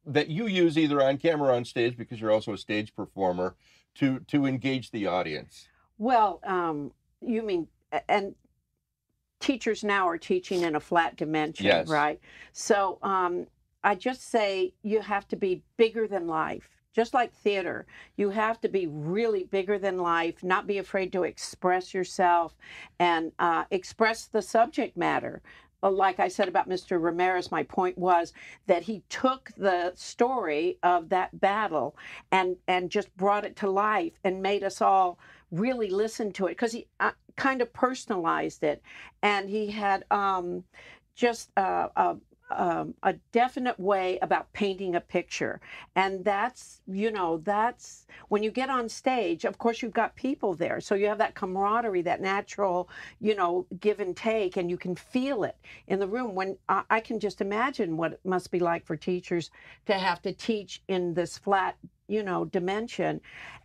that 0.07 0.29
you 0.29 0.47
use 0.47 0.79
either 0.79 1.03
on 1.03 1.19
camera 1.19 1.49
or 1.49 1.53
on 1.53 1.65
stage 1.65 1.97
because 1.97 2.21
you're 2.21 2.31
also 2.31 2.53
a 2.53 2.59
stage 2.59 2.95
performer 2.95 3.57
to 3.97 4.21
to 4.29 4.47
engage 4.47 4.93
the 4.93 5.09
audience. 5.09 5.67
Well, 5.99 6.39
um, 6.47 6.93
you 7.21 7.43
mean 7.43 7.67
and 8.09 8.37
teachers 9.41 9.85
now 9.85 10.09
are 10.09 10.19
teaching 10.19 10.63
in 10.63 10.77
a 10.77 10.81
flat 10.81 11.17
dimension, 11.17 11.67
yes. 11.67 11.89
right? 11.89 12.21
So 12.53 12.99
um, 13.03 13.47
I 13.85 13.95
just 13.95 14.31
say 14.31 14.75
you 14.83 15.01
have 15.01 15.29
to 15.29 15.37
be 15.37 15.63
bigger 15.77 16.07
than 16.07 16.27
life. 16.27 16.69
Just 16.95 17.15
like 17.15 17.33
theater, 17.33 17.87
you 18.17 18.31
have 18.31 18.61
to 18.63 18.69
be 18.69 18.89
really 18.89 19.45
bigger 19.45 19.79
than 19.79 19.99
life, 19.99 20.43
not 20.43 20.67
be 20.67 20.79
afraid 20.79 21.13
to 21.13 21.23
express 21.23 21.95
yourself 21.95 22.57
and 22.99 23.31
uh, 23.39 23.65
express 23.71 24.27
the 24.27 24.43
subject 24.43 24.97
matter 24.97 25.43
uh, 25.83 25.91
like 25.91 26.19
I 26.19 26.29
said 26.29 26.49
about 26.49 26.69
Mr. 26.69 27.03
Ramirez, 27.03 27.51
my 27.51 27.63
point 27.63 27.97
was 27.99 28.33
that 28.67 28.83
he 28.83 29.03
took 29.09 29.51
the 29.57 29.93
story 29.95 30.79
of 30.83 31.09
that 31.11 31.41
battle 31.41 31.97
and 32.33 32.57
and 32.67 32.91
just 32.91 33.15
brought 33.17 33.45
it 33.45 33.57
to 33.57 33.71
life 33.71 34.13
and 34.25 34.43
made 34.43 34.65
us 34.65 34.81
all 34.81 35.19
really 35.51 35.91
listened 35.91 36.35
to 36.37 36.47
it 36.47 36.51
because 36.51 36.73
he 36.73 36.87
uh, 37.01 37.13
kind 37.37 37.63
of 37.63 37.73
personalized 37.73 38.63
it, 38.63 38.83
and 39.23 39.49
he 39.49 39.71
had 39.71 40.05
um, 40.11 40.65
just 41.15 41.51
uh, 41.57 41.89
a, 41.97 42.17
um, 42.51 42.95
a 43.03 43.15
definite 43.33 43.79
way 43.79 44.19
about 44.21 44.53
painting 44.53 44.95
a 44.95 45.01
picture, 45.01 45.61
and 45.97 46.25
that's 46.25 46.81
you 46.87 47.11
know 47.11 47.39
that's 47.39 48.07
when 48.29 48.43
you 48.43 48.51
get 48.51 48.71
on 48.71 48.89
stage. 48.89 49.45
Of 49.45 49.59
course, 49.59 49.83
you've 49.83 49.93
got 49.93 50.17
people 50.17 50.55
there, 50.55 50.81
so 50.81 50.95
you 50.95 51.07
have 51.07 51.19
that 51.19 51.35
camaraderie, 51.35 52.03
that 52.03 52.21
natural 52.21 52.89
you 53.21 53.35
know 53.35 53.67
give 53.81 54.01
and 54.01 54.17
take, 54.17 54.57
and 54.57 54.71
you 54.71 54.77
can 54.77 54.95
feel 54.97 55.45
it 55.45 55.57
in 55.87 55.99
the 55.99 56.09
room. 56.09 56.35
When 56.35 56.57
I, 56.69 56.83
I 56.91 57.01
can 57.01 57.21
just 57.21 57.41
imagine 57.41 57.97
what 57.97 58.13
it 58.13 58.21
must 58.25 58.51
be 58.51 58.59
like 58.59 58.87
for 58.87 58.97
teachers 58.97 59.51
to 59.87 59.95
have 59.95 60.23
to 60.23 60.33
teach 60.33 60.83
in 60.89 61.15
this 61.15 61.39
flat 61.39 61.77
you 62.09 62.23
know 62.23 62.45
dimension 62.47 63.21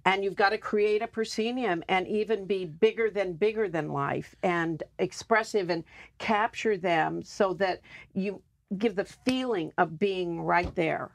and 0.06 0.24
you've 0.24 0.36
got 0.36 0.50
to 0.50 0.58
create 0.58 1.02
a 1.02 1.08
proscenium 1.08 1.84
and 1.90 2.08
even 2.08 2.46
be 2.46 2.66
bigger 2.66 3.10
than 3.10 3.34
bigger 3.34 3.70
than 3.70 3.90
life 3.90 4.36
and 4.44 4.84
expressive 5.00 5.70
and 5.70 5.84
capture 6.20 6.78
them 6.78 7.24
so 7.24 7.54
that 7.54 7.82
you 8.14 8.42
give 8.78 8.96
the 8.96 9.06
feeling 9.06 9.72
of 9.78 9.98
being 9.98 10.42
right 10.42 10.76
there 10.76 11.12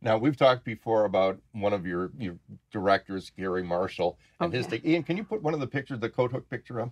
Now 0.00 0.18
we've 0.18 0.36
talked 0.36 0.64
before 0.64 1.04
about 1.04 1.40
one 1.52 1.72
of 1.72 1.86
your 1.86 2.12
your 2.18 2.36
directors, 2.72 3.30
Garry 3.30 3.62
Marshall, 3.62 4.18
and 4.40 4.52
his 4.52 4.66
Okay. 4.66 4.78
take. 4.78 4.84
Ian, 4.86 5.02
can 5.02 5.16
you 5.16 5.24
put 5.24 5.42
one 5.42 5.54
of 5.54 5.60
the 5.60 5.66
pictures, 5.66 6.00
the 6.00 6.08
coat 6.10 6.32
hook 6.32 6.48
picture 6.48 6.80
up? 6.80 6.90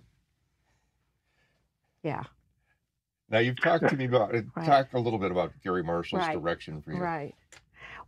yeah 2.03 2.23
Now 3.29 3.39
you've 3.39 3.59
talked 3.59 3.89
to 3.89 3.97
me 3.97 4.05
about 4.05 4.33
Right. 4.55 4.65
talk 4.65 4.93
a 4.93 4.99
little 4.99 5.19
bit 5.19 5.31
about 5.31 5.53
Garry 5.63 5.83
Marshall's 5.83 6.27
Right. 6.27 6.33
direction 6.33 6.81
for 6.81 6.93
you. 6.93 6.99
Right. 7.01 7.35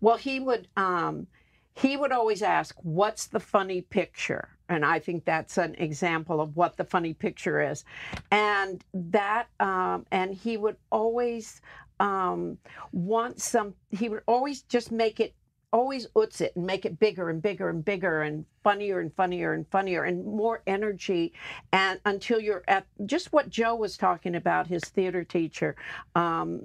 Well, 0.01 0.17
he 0.17 0.39
would 0.39 0.67
um 0.77 1.27
he 1.73 1.97
would 1.97 2.11
always 2.11 2.41
ask, 2.41 2.75
"What's 2.83 3.27
the 3.27 3.39
funny 3.39 3.81
picture?" 3.81 4.49
And 4.69 4.85
I 4.85 4.99
think 4.99 5.25
that's 5.25 5.57
an 5.57 5.75
example 5.75 6.39
of 6.39 6.55
what 6.55 6.77
the 6.77 6.85
funny 6.85 7.13
picture 7.13 7.61
is. 7.61 7.83
And 8.31 8.83
that 8.93 9.47
um 9.59 10.05
and 10.11 10.33
he 10.33 10.57
would 10.57 10.77
always 10.91 11.61
um 11.99 12.57
want 12.91 13.41
some 13.41 13.75
he 13.89 14.09
would 14.09 14.23
always 14.27 14.63
just 14.63 14.91
make 14.91 15.19
it 15.19 15.35
always 15.73 16.07
uts 16.15 16.41
it 16.41 16.53
and 16.55 16.65
make 16.65 16.85
it 16.85 16.99
bigger 16.99 17.29
and 17.29 17.41
bigger 17.41 17.69
and 17.69 17.85
bigger 17.85 18.23
and 18.23 18.45
funnier 18.63 18.99
and 18.99 19.13
funnier 19.15 19.53
and 19.53 19.65
funnier 19.69 20.03
and 20.03 20.25
more 20.25 20.61
energy 20.67 21.31
and 21.71 21.99
until 22.05 22.39
you're 22.39 22.63
at 22.67 22.85
just 23.05 23.31
what 23.31 23.49
joe 23.49 23.73
was 23.73 23.95
talking 23.95 24.35
about 24.35 24.67
his 24.67 24.83
theater 24.83 25.23
teacher 25.23 25.75
um, 26.15 26.61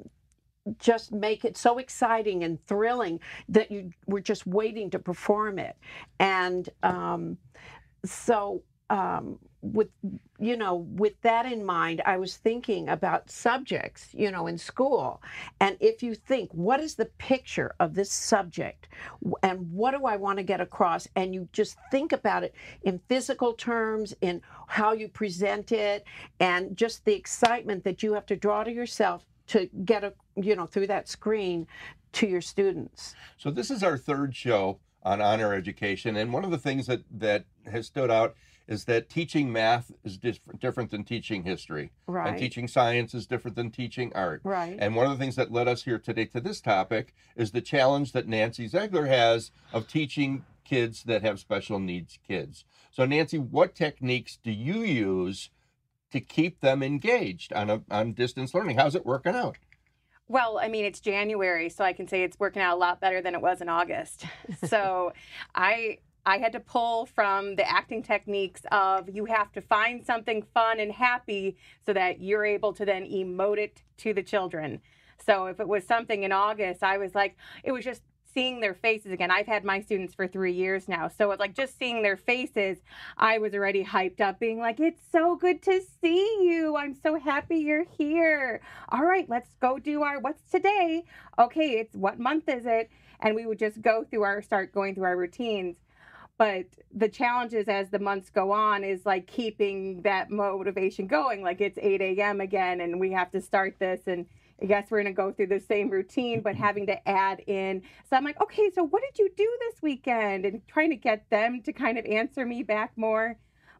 just 0.78 1.12
make 1.12 1.44
it 1.44 1.56
so 1.56 1.78
exciting 1.78 2.44
and 2.44 2.64
thrilling 2.66 3.20
that 3.48 3.70
you 3.70 3.90
were 4.06 4.20
just 4.20 4.46
waiting 4.46 4.90
to 4.90 4.98
perform 4.98 5.58
it. 5.58 5.76
And 6.18 6.68
um, 6.82 7.38
so 8.04 8.62
um, 8.90 9.38
with 9.62 9.88
you 10.38 10.56
know 10.56 10.76
with 10.76 11.20
that 11.22 11.44
in 11.44 11.64
mind 11.64 12.00
i 12.06 12.16
was 12.16 12.36
thinking 12.36 12.88
about 12.88 13.30
subjects 13.30 14.08
you 14.12 14.30
know 14.30 14.46
in 14.46 14.58
school. 14.58 15.22
And 15.60 15.76
if 15.80 16.02
you 16.02 16.14
think 16.14 16.50
what 16.52 16.80
is 16.80 16.94
the 16.94 17.06
picture 17.18 17.74
of 17.80 17.94
this 17.94 18.12
subject? 18.12 18.88
And 19.42 19.72
what 19.72 19.92
do 19.92 20.06
i 20.06 20.16
want 20.16 20.38
to 20.38 20.44
get 20.44 20.60
across? 20.60 21.08
And 21.16 21.34
you 21.34 21.48
just 21.52 21.76
think 21.90 22.12
about 22.12 22.44
it 22.44 22.54
in 22.82 23.00
physical 23.08 23.54
terms 23.54 24.14
in 24.20 24.42
how 24.68 24.92
you 24.92 25.08
present 25.08 25.72
it 25.72 26.04
and 26.38 26.76
just 26.76 27.04
the 27.04 27.14
excitement 27.14 27.84
that 27.84 28.02
you 28.02 28.12
have 28.12 28.26
to 28.26 28.36
draw 28.36 28.62
to 28.62 28.72
yourself 28.72 29.24
to 29.48 29.68
get 29.84 30.04
a 30.04 30.12
you 30.36 30.56
know 30.56 30.66
through 30.66 30.86
that 30.86 31.08
screen 31.08 31.66
to 32.12 32.26
your 32.26 32.40
students 32.40 33.14
So 33.36 33.50
this 33.50 33.70
is 33.70 33.82
our 33.82 33.98
third 33.98 34.34
show 34.34 34.78
on 35.02 35.20
honor 35.20 35.54
education, 35.54 36.16
and 36.16 36.32
one 36.32 36.44
of 36.44 36.50
the 36.50 36.58
things 36.58 36.86
that 36.86 37.02
that 37.10 37.44
has 37.70 37.86
stood 37.86 38.10
out 38.10 38.34
is 38.66 38.86
that 38.86 39.08
teaching 39.08 39.52
math 39.52 39.92
is 40.02 40.18
different 40.18 40.60
different 40.60 40.90
than 40.90 41.04
teaching 41.04 41.44
history, 41.44 41.92
right 42.08 42.30
and 42.30 42.38
teaching 42.38 42.66
science 42.66 43.14
is 43.14 43.26
different 43.26 43.56
than 43.56 43.70
teaching 43.70 44.10
art. 44.14 44.40
right 44.42 44.76
And 44.80 44.96
one 44.96 45.06
of 45.06 45.12
the 45.12 45.22
things 45.22 45.36
that 45.36 45.52
led 45.52 45.68
us 45.68 45.84
here 45.84 45.98
today 45.98 46.24
to 46.26 46.40
this 46.40 46.60
topic 46.60 47.14
is 47.36 47.52
the 47.52 47.60
challenge 47.60 48.12
that 48.12 48.26
Nancy 48.26 48.66
Ziegler 48.66 49.06
has 49.06 49.52
of 49.72 49.86
teaching 49.86 50.44
kids 50.64 51.04
that 51.04 51.22
have 51.22 51.38
special 51.38 51.78
needs 51.78 52.18
kids. 52.26 52.64
So 52.90 53.04
Nancy, 53.06 53.38
what 53.38 53.76
techniques 53.76 54.38
do 54.42 54.50
you 54.50 54.80
use 54.80 55.50
to 56.12 56.20
keep 56.20 56.60
them 56.60 56.82
engaged 56.82 57.52
on 57.52 57.70
a, 57.70 57.82
on 57.90 58.12
distance 58.12 58.54
learning? 58.54 58.78
How's 58.78 58.94
it 58.94 59.06
working 59.06 59.34
out? 59.34 59.56
Well, 60.28 60.58
I 60.58 60.68
mean, 60.68 60.84
it's 60.84 60.98
January, 61.00 61.68
so 61.68 61.84
I 61.84 61.92
can 61.92 62.08
say 62.08 62.24
it's 62.24 62.38
working 62.38 62.60
out 62.60 62.74
a 62.74 62.80
lot 62.80 63.00
better 63.00 63.22
than 63.22 63.34
it 63.34 63.40
was 63.40 63.60
in 63.60 63.68
August. 63.68 64.26
So 64.66 65.12
I 65.54 65.98
I 66.24 66.38
had 66.38 66.52
to 66.52 66.60
pull 66.60 67.06
from 67.06 67.54
the 67.54 67.70
acting 67.70 68.02
techniques 68.02 68.62
of 68.72 69.08
you 69.08 69.26
have 69.26 69.52
to 69.52 69.60
find 69.60 70.04
something 70.04 70.42
fun 70.54 70.80
and 70.80 70.90
happy 70.90 71.56
so 71.84 71.92
that 71.92 72.20
you're 72.20 72.44
able 72.44 72.72
to 72.72 72.84
then 72.84 73.04
emote 73.04 73.58
it 73.58 73.82
to 73.98 74.12
the 74.12 74.24
children. 74.24 74.80
So 75.24 75.46
if 75.46 75.60
it 75.60 75.68
was 75.68 75.84
something 75.86 76.24
in 76.24 76.32
August, 76.32 76.82
I 76.82 76.98
was 76.98 77.14
like, 77.14 77.36
it 77.62 77.70
was 77.70 77.84
just 77.84 78.02
seeing 78.36 78.60
their 78.60 78.74
faces 78.74 79.12
again. 79.12 79.30
I've 79.30 79.46
had 79.46 79.64
my 79.64 79.80
students 79.80 80.14
for 80.14 80.28
three 80.28 80.52
years 80.52 80.88
now. 80.88 81.08
So 81.08 81.30
it's 81.30 81.40
like 81.40 81.54
just 81.54 81.78
seeing 81.78 82.02
their 82.02 82.18
faces, 82.18 82.76
I 83.16 83.38
was 83.38 83.54
already 83.54 83.82
hyped 83.82 84.20
up, 84.20 84.38
being 84.38 84.58
like, 84.58 84.78
it's 84.78 85.00
so 85.10 85.36
good 85.36 85.62
to 85.62 85.80
see 86.02 86.36
you. 86.42 86.76
I'm 86.76 86.94
so 86.94 87.18
happy 87.18 87.56
you're 87.56 87.86
here. 87.96 88.60
All 88.90 89.04
right, 89.04 89.26
let's 89.30 89.48
go 89.58 89.78
do 89.78 90.02
our 90.02 90.20
what's 90.20 90.42
today? 90.50 91.04
Okay, 91.38 91.78
it's 91.78 91.96
what 91.96 92.18
month 92.18 92.50
is 92.50 92.66
it? 92.66 92.90
And 93.20 93.34
we 93.34 93.46
would 93.46 93.58
just 93.58 93.80
go 93.80 94.04
through 94.04 94.24
our 94.24 94.42
start 94.42 94.70
going 94.70 94.94
through 94.94 95.04
our 95.04 95.16
routines. 95.16 95.76
But 96.36 96.66
the 96.94 97.08
challenges 97.08 97.68
as 97.68 97.88
the 97.88 97.98
months 97.98 98.28
go 98.28 98.52
on 98.52 98.84
is 98.84 99.06
like 99.06 99.26
keeping 99.26 100.02
that 100.02 100.30
motivation 100.30 101.06
going. 101.06 101.42
Like 101.42 101.62
it's 101.62 101.78
8 101.80 102.02
a.m. 102.02 102.42
again, 102.42 102.82
and 102.82 103.00
we 103.00 103.12
have 103.12 103.30
to 103.30 103.40
start 103.40 103.76
this. 103.78 104.02
And 104.06 104.26
Guess 104.64 104.90
we're 104.90 105.02
going 105.02 105.12
to 105.14 105.16
go 105.16 105.32
through 105.32 105.48
the 105.48 105.60
same 105.60 105.90
routine, 105.90 106.40
but 106.40 106.54
having 106.54 106.86
to 106.86 107.08
add 107.08 107.40
in. 107.46 107.82
So 108.08 108.16
I'm 108.16 108.24
like, 108.24 108.40
okay, 108.40 108.70
so 108.74 108.84
what 108.84 109.02
did 109.02 109.18
you 109.18 109.30
do 109.36 109.58
this 109.60 109.82
weekend? 109.82 110.46
And 110.46 110.62
trying 110.66 110.90
to 110.90 110.96
get 110.96 111.28
them 111.30 111.60
to 111.62 111.72
kind 111.72 111.98
of 111.98 112.06
answer 112.06 112.46
me 112.46 112.62
back 112.62 112.92
more. 112.96 113.36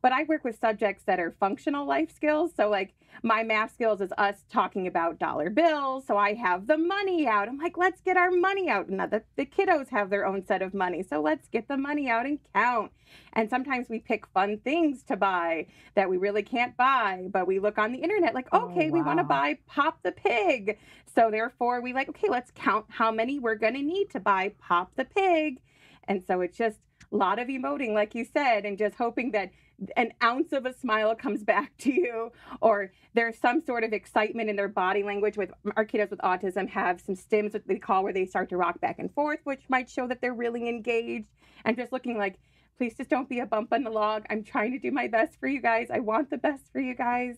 But 0.07 0.13
I 0.13 0.23
work 0.23 0.45
with 0.45 0.57
subjects 0.61 1.03
that 1.07 1.19
are 1.19 1.33
functional 1.33 1.85
life 1.85 2.15
skills. 2.15 2.53
So, 2.57 2.71
like, 2.71 2.95
my 3.25 3.43
math 3.43 3.75
skills 3.75 4.01
is 4.01 4.13
us 4.17 4.45
talking 4.49 4.87
about 4.87 5.19
dollar 5.19 5.51
bills. 5.51 6.07
So, 6.07 6.17
I 6.17 6.35
have 6.35 6.69
the 6.69 6.79
money 6.79 7.27
out. 7.27 7.49
I'm 7.49 7.59
like, 7.59 7.77
let's 7.77 8.01
get 8.03 8.17
our 8.17 8.31
money 8.31 8.69
out. 8.69 8.89
Now, 8.89 9.07
the, 9.07 9.25
the 9.35 9.45
kiddos 9.45 9.89
have 9.89 10.09
their 10.09 10.25
own 10.25 10.47
set 10.47 10.63
of 10.63 10.75
money. 10.75 11.03
So, 11.03 11.21
let's 11.21 11.49
get 11.49 11.67
the 11.67 11.77
money 11.77 12.09
out 12.09 12.25
and 12.25 12.39
count. 12.55 12.93
And 13.33 13.51
sometimes 13.51 13.89
we 13.89 13.99
pick 13.99 14.29
fun 14.29 14.59
things 14.59 15.03
to 15.09 15.17
buy 15.17 15.67
that 15.97 16.09
we 16.09 16.19
really 16.19 16.45
can't 16.45 16.77
buy, 16.77 17.27
but 17.33 17.49
we 17.49 17.59
look 17.59 17.77
on 17.77 17.91
the 17.91 17.99
internet 17.99 18.33
like, 18.33 18.47
Oh, 18.53 18.71
okay, 18.71 18.91
we 18.91 19.03
want 19.03 19.19
to 19.19 19.25
buy 19.25 19.59
Pop 19.67 20.05
the 20.05 20.13
Pig. 20.13 20.79
So, 21.17 21.33
therefore, 21.33 21.81
we 21.81 21.93
like, 21.93 22.09
okay, 22.11 22.29
let's 22.29 22.53
count 22.55 22.87
how 22.91 23.11
many 23.11 23.41
we're 23.41 23.57
going 23.57 23.75
to 23.75 23.83
need 23.83 24.11
to 24.11 24.21
buy 24.21 24.53
Pop 24.61 24.95
the 24.95 25.05
Pig. 25.05 25.59
And 26.07 26.23
so, 26.25 26.43
it's 26.43 26.57
just 26.57 26.79
a 27.13 27.17
lot 27.17 27.41
of 27.41 27.49
emoting, 27.49 27.93
like 27.93 28.15
you 28.15 28.25
said, 28.25 28.65
and 28.65 28.79
just 28.79 28.95
hoping 28.95 29.33
that 29.33 29.51
an 29.97 30.13
ounce 30.23 30.53
of 30.53 30.67
a 30.67 30.73
smile 30.73 31.15
comes 31.15 31.45
back 31.45 31.77
to 31.79 31.93
you 31.93 32.33
or 32.61 32.93
there's 33.15 33.39
some 33.39 33.61
sort 33.61 33.85
of 33.85 33.93
excitement 33.93 34.49
in 34.49 34.57
their 34.57 34.69
body 34.69 35.03
language 35.03 35.37
with 35.37 35.51
our 35.77 35.85
kiddos 35.85 36.11
with 36.11 36.21
autism 36.21 36.69
have 36.69 37.01
some 37.01 37.15
stims 37.15 37.53
that 37.53 37.67
they 37.69 37.79
call 37.79 38.03
where 38.03 38.13
they 38.13 38.25
start 38.25 38.49
to 38.49 38.57
rock 38.57 38.81
back 38.81 38.99
and 38.99 39.13
forth 39.13 39.41
which 39.45 39.63
might 39.69 39.89
show 39.89 40.07
that 40.07 40.21
they're 40.21 40.35
really 40.35 40.69
engaged. 40.69 41.29
And 41.65 41.77
just 41.77 41.93
looking 41.93 42.17
like 42.17 42.39
please 42.79 42.95
just 42.95 43.11
don't 43.11 43.29
be 43.29 43.41
a 43.41 43.47
bump 43.47 43.73
on 43.73 43.85
the 43.85 43.91
log. 43.91 44.25
I'm 44.29 44.45
trying 44.45 44.73
to 44.73 44.79
do 44.79 44.91
my 44.91 45.09
best 45.09 45.39
for 45.41 45.47
you 45.47 45.61
guys. 45.61 45.89
I 45.91 46.01
want 46.01 46.31
the 46.31 46.39
best 46.39 46.71
for 46.73 46.81
you 46.81 46.95
guys. 46.95 47.37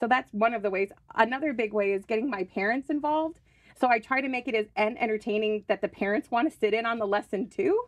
So 0.00 0.08
that's 0.08 0.32
one 0.32 0.54
of 0.54 0.62
the 0.62 0.70
ways. 0.70 0.90
Another 1.14 1.52
big 1.52 1.72
way 1.72 1.92
is 1.92 2.04
getting 2.04 2.30
my 2.30 2.44
parents 2.44 2.90
involved. 2.90 3.38
So 3.78 3.88
i 3.88 3.98
try 3.98 4.20
to 4.20 4.28
make 4.28 4.48
it 4.48 4.54
as 4.54 4.66
en- 4.76 4.96
entertaining 4.98 5.64
that 5.68 5.80
the 5.80 5.88
parents 5.88 6.30
want 6.30 6.50
to 6.50 6.56
sit 6.56 6.74
in 6.74 6.86
on 6.86 6.98
the 6.98 7.06
lesson 7.06 7.48
too 7.48 7.78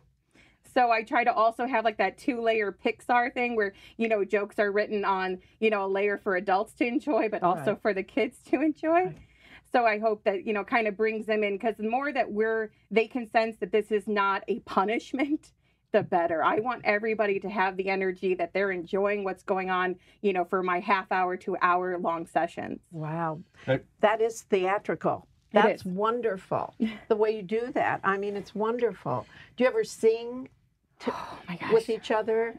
so 0.73 0.91
I 0.91 1.03
try 1.03 1.23
to 1.23 1.33
also 1.33 1.65
have 1.65 1.85
like 1.85 1.97
that 1.97 2.17
two 2.17 2.41
layer 2.41 2.71
Pixar 2.71 3.33
thing 3.33 3.55
where, 3.55 3.73
you 3.97 4.07
know, 4.07 4.23
jokes 4.25 4.59
are 4.59 4.71
written 4.71 5.05
on, 5.05 5.39
you 5.59 5.69
know, 5.69 5.85
a 5.85 5.87
layer 5.87 6.17
for 6.17 6.35
adults 6.35 6.73
to 6.75 6.85
enjoy, 6.85 7.29
but 7.29 7.43
also 7.43 7.71
Right. 7.71 7.81
for 7.81 7.93
the 7.93 8.03
kids 8.03 8.37
to 8.49 8.61
enjoy. 8.61 9.13
So 9.71 9.85
I 9.85 9.99
hope 9.99 10.23
that, 10.23 10.45
you 10.45 10.53
know, 10.53 10.63
kind 10.63 10.87
of 10.87 10.95
brings 10.95 11.25
them 11.25 11.43
in 11.43 11.55
because 11.55 11.75
the 11.77 11.89
more 11.89 12.11
that 12.13 12.31
we're, 12.31 12.71
they 12.91 13.07
can 13.07 13.27
sense 13.29 13.57
that 13.57 13.71
this 13.71 13.91
is 13.91 14.07
not 14.07 14.43
a 14.47 14.59
punishment, 14.61 15.51
the 15.91 16.01
better. 16.03 16.43
I 16.43 16.59
want 16.59 16.81
everybody 16.85 17.39
to 17.41 17.49
have 17.49 17.75
the 17.77 17.89
energy 17.89 18.35
that 18.35 18.53
they're 18.53 18.71
enjoying 18.71 19.23
what's 19.23 19.43
going 19.43 19.69
on, 19.69 19.95
you 20.21 20.33
know, 20.33 20.45
for 20.45 20.63
my 20.63 20.79
half 20.79 21.11
hour 21.11 21.35
to 21.37 21.57
hour 21.61 21.97
long 21.97 22.25
sessions. 22.25 22.79
Wow. 22.91 23.41
That 24.01 24.21
is 24.21 24.41
theatrical. 24.43 25.27
It 25.63 25.63
That's 25.63 25.85
wonderful. 25.85 26.75
the 27.09 27.15
way 27.15 27.35
you 27.37 27.43
do 27.43 27.71
that. 27.73 28.01
I 28.03 28.17
mean, 28.17 28.37
it's 28.37 28.55
wonderful. 28.55 29.27
Do 29.57 29.63
you 29.63 29.69
ever 29.69 29.83
sing 29.83 30.49
Oh 31.07 31.39
my 31.47 31.57
gosh. 31.57 31.71
with 31.73 31.89
each 31.89 32.11
other? 32.11 32.55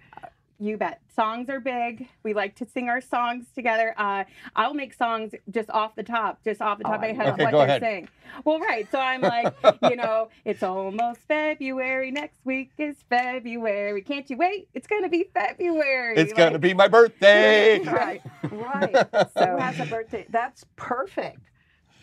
You 0.58 0.78
bet. 0.78 1.00
Songs 1.14 1.50
are 1.50 1.60
big. 1.60 2.08
We 2.22 2.34
like 2.34 2.56
to 2.56 2.66
sing 2.66 2.88
our 2.88 3.00
songs 3.02 3.46
together. 3.54 3.94
Uh, 3.98 4.24
I'll 4.56 4.74
make 4.74 4.94
songs 4.94 5.34
just 5.50 5.70
off 5.70 5.96
the 5.96 6.04
top, 6.04 6.42
just 6.44 6.62
off 6.62 6.78
the 6.78 6.84
top 6.84 6.94
Oh, 6.94 6.96
of 6.96 7.02
I 7.02 7.08
my 7.08 7.14
head 7.14 7.28
love 7.28 7.34
of 7.34 7.38
what 7.38 7.44
Okay, 7.44 7.50
go 7.52 7.58
they're 7.58 7.68
ahead. 7.68 7.80
saying. 7.80 8.08
Well, 8.44 8.60
right. 8.60 8.90
So 8.90 8.98
I'm 9.00 9.22
like, 9.22 9.52
you 9.82 9.96
know, 9.96 10.30
it's 10.44 10.62
almost 10.62 11.20
February. 11.28 12.10
Next 12.12 12.40
week 12.44 12.72
is 12.78 12.96
February. 13.10 14.02
Can't 14.02 14.30
you 14.30 14.38
wait? 14.38 14.68
It's 14.74 14.86
gonna 14.86 15.10
be 15.10 15.26
February. 15.34 16.22
It's 16.22 16.32
going 16.32 16.52
to 16.54 16.58
be 16.58 16.74
my 16.74 16.88
birthday. 16.88 17.80
right. 17.84 18.22
Right. 18.50 19.02
Who 19.38 19.56
So 19.56 19.56
has 19.58 19.80
a 19.80 19.86
birthday? 19.86 20.26
That's 20.30 20.64
perfect. 20.76 21.40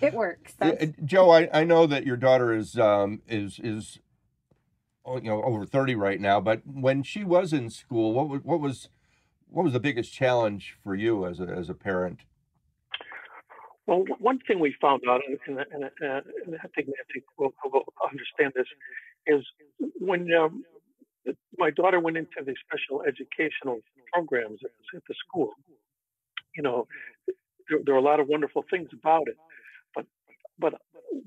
It 0.04 0.14
works. 0.14 0.54
That's, 0.58 0.86
Joe, 1.06 1.32
I, 1.32 1.50
I 1.54 1.64
know 1.64 1.86
that 1.88 2.06
your 2.06 2.18
daughter 2.18 2.54
is 2.54 2.78
um, 2.78 3.22
is 3.28 3.60
is 3.64 4.00
oh, 5.06 5.18
you 5.18 5.30
know 5.30 5.44
over 5.44 5.66
thirty 5.66 5.96
right 5.96 6.20
now, 6.20 6.40
but 6.40 6.62
when 6.66 7.04
she 7.04 7.24
was 7.24 7.54
in 7.54 7.70
school, 7.70 8.14
what 8.14 8.30
was 8.30 8.42
what 8.44 8.60
was 8.60 8.90
what 9.48 9.64
was 9.64 9.74
the 9.74 9.80
biggest 9.80 10.14
challenge 10.14 10.78
for 10.84 10.96
you 10.96 11.26
as 11.26 11.40
a 11.40 11.46
as 11.46 11.70
a 11.70 11.74
parent? 11.74 12.22
Well, 13.86 14.06
one 14.20 14.40
thing 14.48 14.60
we 14.60 14.74
found 14.80 15.02
out, 15.10 15.22
and, 15.28 15.38
and, 15.46 15.60
and, 15.74 15.84
uh, 15.84 16.22
and 16.46 16.56
I 16.56 16.68
think 16.74 16.88
Nancy 16.88 17.26
will, 17.38 17.54
will 17.66 17.84
understand 18.10 18.54
this, 18.56 18.66
is 19.28 19.46
when 20.00 20.34
um, 20.34 20.64
my 21.58 21.70
daughter 21.70 22.00
went 22.00 22.16
into 22.16 22.40
the 22.46 22.56
special 22.66 23.04
educational 23.04 23.82
programs 24.14 24.60
at, 24.64 24.72
at 24.96 25.04
the 25.08 25.16
school, 25.28 25.52
you 26.56 26.64
know, 26.64 26.88
there, 27.70 27.80
there 27.84 27.94
were 27.96 28.00
a 28.00 28.04
lot 28.04 28.22
of 28.22 28.28
wonderful 28.28 28.64
things 28.70 28.88
about 28.94 29.28
it. 29.28 29.36
But 30.60 30.74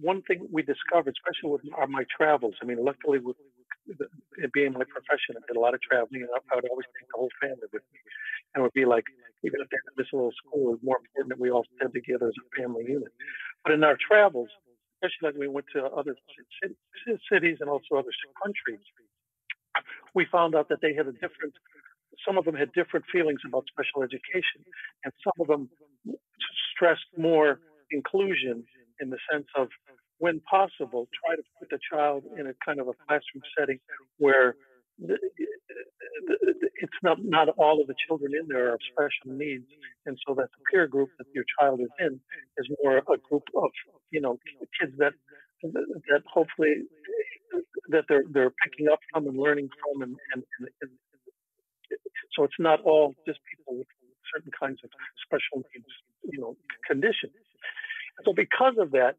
one 0.01 0.23
thing 0.23 0.47
we 0.53 0.63
discovered, 0.63 1.15
especially 1.19 1.51
with 1.51 1.63
our, 1.77 1.85
uh, 1.85 1.87
my 1.87 2.05
travels, 2.17 2.55
I 2.63 2.67
mean, 2.67 2.83
luckily 2.83 3.19
with 3.19 3.37
it 3.87 4.53
being 4.53 4.73
my 4.73 4.85
profession, 4.87 5.39
I 5.39 5.43
did 5.47 5.57
a 5.57 5.61
lot 5.61 5.75
of 5.75 5.81
traveling, 5.81 6.23
and 6.27 6.31
I, 6.35 6.39
I 6.51 6.57
would 6.57 6.69
always 6.71 6.87
take 6.99 7.07
the 7.09 7.19
whole 7.19 7.31
family 7.41 7.67
with 7.73 7.83
me. 7.93 7.99
And 8.55 8.61
it 8.61 8.65
would 8.67 8.75
be 8.75 8.85
like, 8.85 9.05
even 9.45 9.61
if 9.63 9.69
they're 9.71 9.83
in 9.87 9.95
this 9.97 10.11
little 10.13 10.35
school, 10.43 10.75
it's 10.75 10.83
more 10.83 10.99
important 10.99 11.31
that 11.31 11.41
we 11.41 11.51
all 11.51 11.67
stand 11.77 11.95
together 11.95 12.27
as 12.29 12.35
a 12.35 12.47
family 12.59 12.85
unit. 12.87 13.13
But 13.63 13.75
in 13.75 13.85
our 13.85 13.97
travels, 13.99 14.51
especially 14.99 15.23
like 15.31 15.39
we 15.39 15.49
went 15.49 15.67
to 15.75 15.87
other 15.87 16.15
ci- 16.35 16.75
ci- 17.07 17.21
cities 17.31 17.59
and 17.61 17.71
also 17.71 17.95
other 17.99 18.15
countries, 18.43 18.83
we 20.15 20.27
found 20.33 20.55
out 20.55 20.69
that 20.71 20.81
they 20.83 20.95
had 20.95 21.07
a 21.07 21.13
different, 21.13 21.55
some 22.27 22.39
of 22.39 22.45
them 22.45 22.55
had 22.55 22.73
different 22.73 23.05
feelings 23.13 23.41
about 23.47 23.65
special 23.71 24.03
education, 24.03 24.65
and 25.05 25.13
some 25.23 25.37
of 25.39 25.47
them 25.47 25.69
stressed 26.75 27.07
more 27.17 27.61
inclusion 27.91 28.65
in 29.01 29.11
the 29.11 29.19
sense 29.33 29.47
of 29.57 29.69
when 30.19 30.41
possible, 30.41 31.09
try 31.25 31.37
to 31.37 31.43
put 31.59 31.69
the 31.71 31.79
child 31.93 32.25
in 32.39 32.47
a 32.49 32.55
kind 32.65 32.81
of 32.81 32.89
a 32.89 32.93
classroom 33.07 33.43
setting 33.59 33.79
where 34.19 34.57
the- 34.99 35.19
it's 36.83 37.01
not 37.03 37.19
not 37.25 37.49
all 37.59 37.81
of 37.81 37.87
the 37.87 37.95
children 38.07 38.33
in 38.35 38.47
there 38.49 38.71
are 38.73 38.79
special 38.93 39.37
needs, 39.39 39.67
and 40.07 40.19
so 40.27 40.35
that 40.35 40.49
the 40.53 40.65
peer 40.73 40.87
group 40.87 41.11
that 41.19 41.27
your 41.35 41.45
child 41.61 41.81
is 41.81 41.89
in 42.01 42.21
is 42.59 42.69
more 42.83 42.99
a 42.99 43.17
group 43.29 43.45
of 43.57 43.71
you 44.11 44.21
know 44.21 44.39
kids 44.81 44.93
that 44.99 45.15
that 45.63 46.23
hopefully 46.27 46.85
that 47.91 48.05
they're 48.09 48.25
they're 48.31 48.53
picking 48.65 48.89
up 48.89 49.01
from 49.13 49.27
and 49.27 49.39
learning 49.39 49.69
from, 49.81 50.03
and, 50.03 50.17
and, 50.35 50.45
and, 50.61 50.69
and 50.83 50.91
so 52.37 52.45
it's 52.45 52.59
not 52.61 52.81
all 52.83 53.15
just 53.27 53.41
people 53.51 53.79
with 53.79 53.89
certain 54.35 54.53
kinds 54.59 54.81
of 54.85 54.91
special 55.27 55.65
needs, 55.75 55.87
you 56.25 56.41
know, 56.41 56.57
conditions. 56.87 57.35
So 58.25 58.33
because 58.33 58.75
of 58.79 58.93
that, 58.93 59.17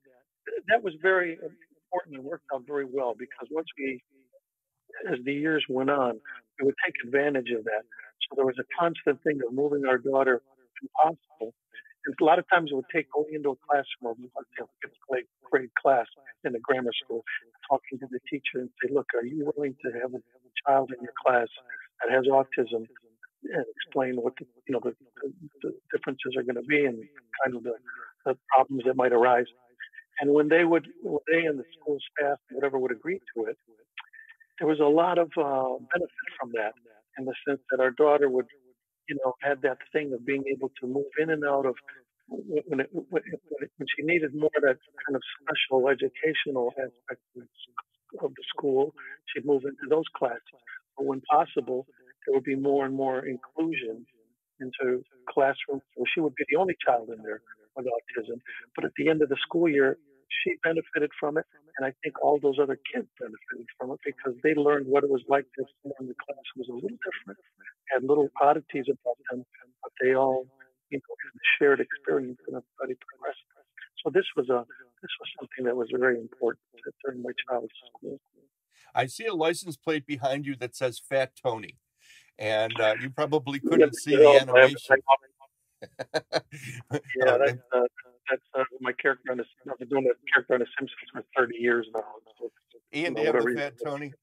that 0.67 0.83
was 0.83 0.93
very 1.01 1.33
important 1.33 2.15
and 2.15 2.23
worked 2.23 2.45
out 2.53 2.63
very 2.67 2.85
well 2.85 3.13
because 3.17 3.47
once 3.51 3.67
we, 3.77 4.01
as 5.11 5.19
the 5.23 5.33
years 5.33 5.65
went 5.69 5.89
on, 5.89 6.19
we 6.59 6.65
would 6.65 6.75
take 6.85 6.95
advantage 7.05 7.51
of 7.51 7.63
that. 7.65 7.83
So 8.27 8.35
there 8.35 8.45
was 8.45 8.57
a 8.59 8.67
constant 8.79 9.21
thing 9.23 9.39
of 9.45 9.53
moving 9.53 9.85
our 9.85 9.97
daughter 9.97 10.41
to 10.41 10.87
possible. 11.01 11.53
And 12.05 12.15
a 12.19 12.23
lot 12.23 12.39
of 12.39 12.45
times 12.49 12.71
it 12.71 12.75
would 12.75 12.91
take 12.93 13.07
going 13.11 13.33
into 13.33 13.51
a 13.51 13.59
classroom, 13.69 14.15
say 14.57 14.63
a 14.63 15.21
grade 15.49 15.69
class 15.81 16.05
in 16.43 16.53
the 16.53 16.59
grammar 16.59 16.91
school, 17.03 17.23
talking 17.69 17.99
to 17.99 18.07
the 18.09 18.19
teacher 18.29 18.63
and 18.63 18.69
say, 18.81 18.93
look, 18.93 19.07
are 19.15 19.25
you 19.25 19.51
willing 19.55 19.75
to 19.83 19.91
have 19.91 20.13
a, 20.13 20.21
have 20.23 20.43
a 20.43 20.53
child 20.65 20.91
in 20.97 21.03
your 21.03 21.13
class 21.25 21.47
that 22.01 22.11
has 22.11 22.25
autism 22.25 22.87
and 23.43 23.65
explain 23.75 24.15
what 24.15 24.33
the, 24.39 24.45
you 24.67 24.73
know, 24.73 24.81
the, 24.83 24.93
the, 25.61 25.71
differences 25.91 26.35
are 26.37 26.43
going 26.43 26.55
to 26.55 26.67
be 26.67 26.85
and 26.85 26.97
kind 27.43 27.55
of 27.55 27.63
the, 27.63 27.73
the 28.25 28.37
problems 28.53 28.83
that 28.85 28.95
might 28.95 29.13
arise. 29.13 29.45
And 30.19 30.33
when 30.33 30.49
they 30.49 30.63
would, 30.65 30.87
when 31.03 31.19
they 31.27 31.45
and 31.45 31.59
the 31.59 31.63
school 31.79 31.97
staff, 32.11 32.37
whatever, 32.51 32.79
would 32.79 32.91
agree 32.91 33.19
to 33.35 33.45
it, 33.45 33.57
there 34.59 34.67
was 34.67 34.79
a 34.79 34.89
lot 34.89 35.17
of 35.19 35.27
uh, 35.37 35.77
benefit 35.93 36.27
from 36.39 36.51
that 36.53 36.73
in 37.17 37.25
the 37.25 37.33
sense 37.47 37.61
that 37.71 37.79
our 37.79 37.91
daughter 37.91 38.29
would, 38.29 38.47
you 39.07 39.17
know, 39.23 39.33
had 39.41 39.61
that 39.61 39.77
thing 39.93 40.13
of 40.13 40.25
being 40.25 40.43
able 40.51 40.71
to 40.81 40.87
move 40.87 41.11
in 41.19 41.29
and 41.29 41.43
out 41.45 41.65
of 41.65 41.75
when, 42.29 42.81
it, 42.81 42.89
when, 42.91 43.23
it, 43.25 43.71
when 43.77 43.87
she 43.95 44.03
needed 44.03 44.35
more 44.35 44.51
of 44.57 44.63
that 44.63 44.77
kind 45.05 45.15
of 45.15 45.21
special 45.41 45.87
educational 45.87 46.73
aspect 46.77 47.21
of 48.21 48.31
the 48.35 48.43
school, 48.49 48.93
she'd 49.27 49.45
move 49.45 49.63
into 49.63 49.87
those 49.89 50.05
classes. 50.15 50.41
But 50.97 51.05
when 51.05 51.21
possible, 51.29 51.85
there 52.27 52.35
would 52.35 52.43
be 52.43 52.55
more 52.55 52.85
and 52.85 52.93
more 52.93 53.25
inclusion 53.25 54.05
into 54.59 55.01
classrooms. 55.31 55.81
So 55.95 56.03
she 56.13 56.19
would 56.19 56.35
be 56.35 56.43
the 56.51 56.59
only 56.59 56.75
child 56.83 57.09
in 57.09 57.23
there 57.23 57.41
with 57.75 57.87
autism. 57.87 58.43
But 58.75 58.83
at 58.83 58.91
the 58.97 59.07
end 59.07 59.21
of 59.21 59.29
the 59.29 59.37
school 59.41 59.69
year, 59.69 59.97
she 60.43 60.59
benefited 60.61 61.09
from 61.19 61.37
it, 61.37 61.45
and 61.77 61.87
I 61.87 61.93
think 62.03 62.19
all 62.21 62.37
those 62.41 62.59
other 62.61 62.75
kids 62.75 63.07
benefited 63.15 63.67
from 63.79 63.91
it 63.95 63.99
because 64.03 64.35
they 64.43 64.53
learned 64.53 64.87
what 64.87 65.03
it 65.03 65.09
was 65.09 65.23
like 65.29 65.45
to 65.55 65.63
in 65.99 66.07
the 66.07 66.17
class 66.19 66.43
was 66.57 66.67
a 66.67 66.75
little 66.75 66.99
different, 66.99 67.39
had 67.87 68.03
little 68.03 68.27
oddities 68.41 68.91
about 68.91 69.15
them, 69.31 69.45
but 69.81 69.91
they 70.01 70.13
all, 70.13 70.43
you 70.91 70.99
know, 70.99 71.15
had 71.23 71.31
a 71.31 71.45
shared 71.55 71.79
experience 71.79 72.39
and 72.47 72.59
everybody 72.59 72.99
progressed. 72.99 73.47
So 74.03 74.11
this 74.11 74.27
was 74.35 74.49
a 74.49 74.67
this 75.01 75.13
was 75.19 75.29
something 75.39 75.63
that 75.65 75.77
was 75.77 75.87
very 75.95 76.19
important 76.19 76.59
during 77.05 77.21
my 77.21 77.31
child's 77.47 77.71
school. 77.87 78.19
I 78.93 79.05
see 79.05 79.25
a 79.25 79.33
license 79.33 79.77
plate 79.77 80.05
behind 80.05 80.45
you 80.45 80.55
that 80.57 80.75
says 80.75 80.99
Fat 80.99 81.33
Tony, 81.41 81.77
and 82.39 82.73
uh, 82.79 82.95
you 83.01 83.09
probably 83.09 83.59
couldn't 83.59 83.95
see 83.95 84.15
the 84.15 84.39
animation. 84.39 84.97
Yeah, 87.15 87.33
Uh, 87.33 87.37
that's, 87.37 87.59
uh, 87.71 87.81
that's 88.29 88.41
uh, 88.55 88.63
my 88.81 88.91
character 88.93 89.31
on 89.31 89.37
the. 89.37 89.45
I've 89.69 89.77
been 89.77 89.89
doing 89.89 90.05
that 90.05 90.15
character 90.33 90.55
on 90.55 90.59
The 90.61 90.65
Simpsons 90.77 91.09
for 91.13 91.23
30 91.37 91.55
years 91.57 91.87
now. 91.93 92.03
Ian, 92.95 93.13
do 93.13 93.21
you 93.21 93.27
have 93.27 93.43
the 93.43 93.53
Fat. 93.53 93.73
Tony? 93.83 94.13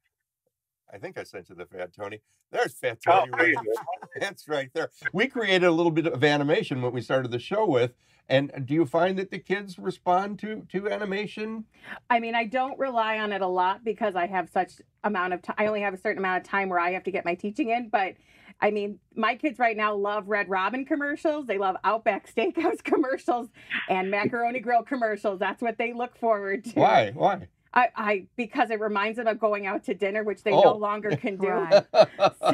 I 0.94 0.98
think 0.98 1.18
I 1.18 1.24
sent 1.24 1.48
you 1.48 1.57
the 1.57 1.66
Fat 1.66 1.92
Tony. 1.92 2.20
There's 2.52 2.74
Fat 2.74 2.98
Oh, 3.09 3.26
Tony 3.26 3.30
there 3.33 3.46
right 3.46 3.54
there. 3.64 4.20
That's 4.20 4.48
right 4.48 4.70
there. 4.74 4.90
We 5.12 5.26
created 5.26 5.64
a 5.64 5.72
little 5.72 5.90
bit 5.90 6.07
of 6.07 6.22
animation 6.22 6.83
when 6.83 6.92
we 6.92 7.00
started 7.00 7.33
the 7.33 7.40
show 7.40 7.66
with. 7.66 7.92
And 8.28 8.52
do 8.64 8.72
you 8.72 8.87
find 8.87 9.18
that 9.18 9.30
the 9.30 9.38
kids 9.38 9.78
respond 9.78 10.38
to 10.38 10.66
to 10.70 10.88
animation? 10.88 11.64
I 12.09 12.20
mean, 12.20 12.35
I 12.35 12.44
don't 12.44 12.78
rely 12.78 13.18
on 13.18 13.33
it 13.33 13.42
a 13.42 13.46
lot 13.46 13.85
because 13.85 14.14
I 14.14 14.26
have 14.28 14.48
such 14.48 14.80
amount 15.02 15.35
of 15.35 15.42
time. 15.42 15.57
I 15.59 15.66
only 15.66 15.83
have 15.83 15.92
a 15.92 15.98
certain 15.98 16.18
amount 16.18 16.42
of 16.42 16.48
time 16.48 16.70
where 16.70 16.78
I 16.78 16.92
have 16.92 17.04
to 17.04 17.11
get 17.11 17.24
my 17.26 17.35
teaching 17.35 17.68
in. 17.68 17.90
But 17.90 18.14
I 18.61 18.70
mean, 18.70 18.98
my 19.14 19.35
kids 19.35 19.59
right 19.59 19.76
now 19.76 19.94
love 19.94 20.28
Red 20.28 20.48
Robin 20.48 20.87
commercials. 20.87 21.46
They 21.46 21.59
love 21.59 21.76
Outback 21.85 22.33
Steakhouse 22.33 22.83
commercials 22.85 23.48
and 23.90 24.11
Macaroni 24.11 24.61
Grill 24.61 24.85
commercials. 24.85 25.38
That's 25.38 25.61
what 25.61 25.76
they 25.76 25.92
look 25.92 26.16
forward 26.16 26.64
to. 26.66 26.80
Why? 26.80 27.11
Why? 27.11 27.48
I, 27.76 27.88
I 27.96 28.26
because 28.37 28.70
it 28.70 28.78
reminds 28.80 29.16
them 29.18 29.26
of 29.26 29.40
going 29.40 29.66
out 29.66 29.84
to 29.84 29.94
dinner, 29.94 30.22
which 30.22 30.42
they 30.44 30.52
Oh. 30.52 30.60
no 30.62 30.74
longer 30.76 31.16
can 31.16 31.37
do. 31.37 31.48
Right. 31.48 31.84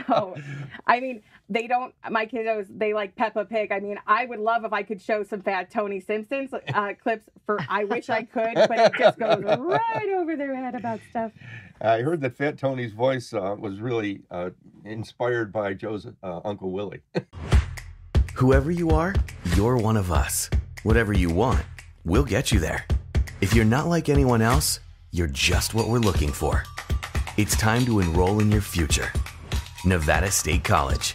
So, 0.06 0.34
I 0.86 0.98
mean, 1.00 1.22
they 1.50 1.66
don't. 1.66 1.94
My 2.10 2.24
kiddos, 2.26 2.66
they 2.70 2.94
like 2.94 3.14
Peppa 3.16 3.44
Pig. 3.44 3.70
I 3.70 3.80
mean, 3.80 3.98
I 4.06 4.24
would 4.24 4.40
love 4.40 4.64
if 4.64 4.72
I 4.72 4.82
could 4.82 5.00
show 5.02 5.22
some 5.22 5.42
Fat 5.42 5.70
Tony 5.70 6.00
Simpsons 6.00 6.50
uh, 6.74 6.94
clips. 7.02 7.26
For 7.44 7.58
I 7.68 7.84
wish 7.84 8.08
I 8.08 8.22
could, 8.22 8.54
but 8.54 8.78
it 8.78 8.92
just 8.98 9.18
goes 9.18 9.42
right 9.44 10.08
over 10.16 10.36
their 10.36 10.54
head 10.54 10.74
about 10.74 11.00
stuff. 11.10 11.32
I 11.82 12.00
heard 12.02 12.20
that 12.22 12.36
Fat 12.36 12.56
Tony's 12.58 12.92
voice 12.92 13.32
uh, 13.32 13.56
was 13.58 13.80
really 13.80 14.22
uh, 14.30 14.50
inspired 14.84 15.52
by 15.52 15.74
Joe's 15.74 16.06
uh, 16.22 16.40
Uncle 16.44 16.70
Willie. 16.72 17.00
Whoever 18.34 18.70
you 18.70 18.90
are, 18.90 19.14
you're 19.56 19.76
one 19.76 19.96
of 19.96 20.10
us. 20.12 20.48
Whatever 20.82 21.12
you 21.12 21.30
want, 21.30 21.62
we'll 22.04 22.24
get 22.24 22.52
you 22.52 22.58
there. 22.58 22.86
If 23.40 23.54
you're 23.54 23.64
not 23.64 23.86
like 23.86 24.08
anyone 24.08 24.40
else, 24.42 24.80
you're 25.12 25.26
just 25.28 25.74
what 25.74 25.88
we're 25.88 25.98
looking 25.98 26.32
for. 26.32 26.64
It's 27.36 27.56
time 27.56 27.84
to 27.86 28.00
enroll 28.00 28.40
in 28.40 28.50
your 28.50 28.60
future. 28.60 29.12
Nevada 29.84 30.30
State 30.30 30.62
College. 30.62 31.14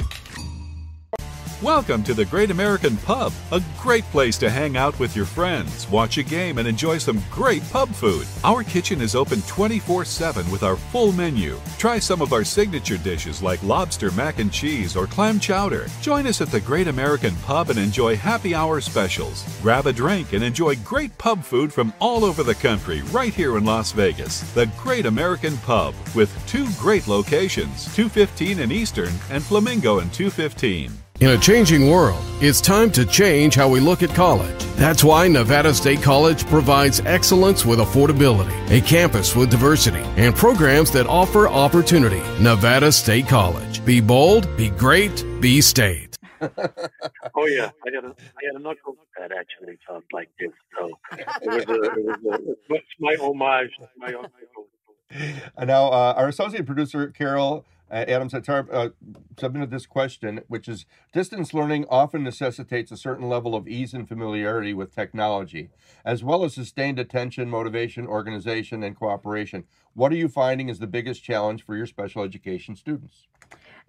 Welcome 1.62 2.04
to 2.04 2.14
the 2.14 2.26
Great 2.26 2.52
American 2.52 2.98
Pub, 2.98 3.32
a 3.54 3.64
great 3.80 4.04
place 4.12 4.38
to 4.40 4.50
hang 4.50 4.76
out 4.76 5.00
with 5.00 5.16
your 5.16 5.24
friends, 5.24 5.90
watch 5.90 6.18
a 6.18 6.24
game, 6.24 6.58
and 6.58 6.68
enjoy 6.68 6.98
some 6.98 7.24
great 7.32 7.64
pub 7.70 7.88
food. 7.88 8.28
Our 8.44 8.62
kitchen 8.62 9.00
is 9.00 9.16
open 9.16 9.42
24 9.44 10.04
7 10.04 10.52
with 10.52 10.64
our 10.64 10.76
full 10.76 11.14
menu. 11.14 11.58
Try 11.78 11.98
some 11.98 12.22
of 12.22 12.34
our 12.34 12.44
signature 12.44 12.98
dishes 12.98 13.42
like 13.42 13.64
lobster 13.64 14.12
mac 14.12 14.40
and 14.40 14.52
cheese 14.52 14.98
or 14.98 15.08
clam 15.08 15.40
chowder. 15.40 15.88
Join 16.02 16.28
us 16.28 16.42
at 16.42 16.50
the 16.50 16.60
Great 16.60 16.90
American 16.90 17.34
Pub 17.38 17.70
and 17.70 17.80
enjoy 17.80 18.18
happy 18.18 18.54
hour 18.54 18.82
specials. 18.82 19.46
Grab 19.62 19.88
a 19.88 19.94
drink 19.94 20.34
and 20.34 20.44
enjoy 20.44 20.76
great 20.84 21.18
pub 21.18 21.42
food 21.42 21.72
from 21.72 21.94
all 22.02 22.26
over 22.26 22.44
the 22.44 22.56
country 22.56 23.02
right 23.14 23.34
here 23.34 23.58
in 23.58 23.64
Las 23.64 23.94
Vegas. 23.94 24.42
The 24.56 24.70
Great 24.78 25.06
American 25.06 25.56
Pub 25.60 25.96
with 26.16 26.36
two 26.48 26.68
great 26.78 27.08
locations 27.08 27.86
215 27.96 28.60
in 28.60 28.74
Eastern 28.74 29.14
and 29.30 29.42
Flamingo 29.42 30.00
in 30.00 30.10
215. 30.10 31.05
In 31.22 31.30
a 31.30 31.38
changing 31.38 31.90
world, 31.90 32.22
it's 32.42 32.60
time 32.60 32.92
to 32.92 33.06
change 33.06 33.56
how 33.56 33.70
we 33.70 33.80
look 33.80 34.04
at 34.04 34.10
college. 34.10 34.62
That's 34.76 35.02
why 35.02 35.30
Nevada 35.30 35.74
State 35.74 36.02
College 36.02 36.46
provides 36.48 37.00
excellence 37.06 37.66
with 37.66 37.80
affordability, 37.80 38.52
a 38.70 38.82
campus 38.82 39.34
with 39.34 39.50
diversity, 39.50 40.02
and 40.18 40.36
programs 40.36 40.92
that 40.92 41.08
offer 41.08 41.48
opportunity. 41.48 42.22
Nevada 42.44 42.92
State 42.92 43.30
College. 43.30 43.84
Be 43.86 44.02
bold, 44.02 44.58
be 44.58 44.72
great, 44.72 45.24
be 45.40 45.62
state. 45.62 46.18
oh 46.42 47.46
yeah, 47.48 47.72
I 47.86 47.92
had 47.96 48.04
a 48.04 48.08
I 48.10 48.42
had 48.48 48.56
a 48.56 48.60
knuckle 48.60 48.98
that 49.18 49.32
actually 49.32 49.80
talked 49.88 50.12
like 50.12 50.30
this, 50.38 50.52
so 50.78 51.00
it 51.14 51.26
was 51.46 51.64
a, 51.64 51.84
it 51.84 52.24
was 52.24 52.42
a, 52.42 52.74
it's 52.74 52.86
my 53.00 53.16
homage 53.22 53.72
to 53.80 53.88
my 53.96 54.08
uncle. 54.08 54.68
And 55.58 55.68
now, 55.68 55.86
uh, 55.86 56.14
our 56.18 56.28
associate 56.28 56.66
producer 56.66 57.08
Carol 57.08 57.64
uh, 57.92 58.06
Adams 58.08 58.34
Hattar 58.34 58.68
uh, 58.72 58.90
submitted 59.38 59.72
this 59.72 59.86
question, 59.86 60.42
which 60.48 60.68
is: 60.68 60.86
Distance 61.14 61.54
learning 61.54 61.86
often 61.90 62.24
necessitates 62.24 62.92
a 62.92 62.98
certain 62.98 63.30
level 63.30 63.56
of 63.56 63.68
ease 63.68 63.94
and 63.94 64.08
familiarity 64.08 64.74
with 64.74 64.94
technology, 64.94 65.70
as 66.04 66.24
well 66.24 66.44
as 66.44 66.54
sustained 66.54 67.00
attention, 67.00 67.50
motivation, 67.50 68.08
organization, 68.08 68.84
and 68.84 68.96
cooperation. 68.96 69.66
What 69.94 70.12
are 70.12 70.18
you 70.18 70.28
finding 70.28 70.70
is 70.70 70.80
the 70.80 70.88
biggest 70.88 71.24
challenge 71.24 71.64
for 71.64 71.76
your 71.76 71.86
special 71.86 72.24
education 72.24 72.76
students? 72.76 73.28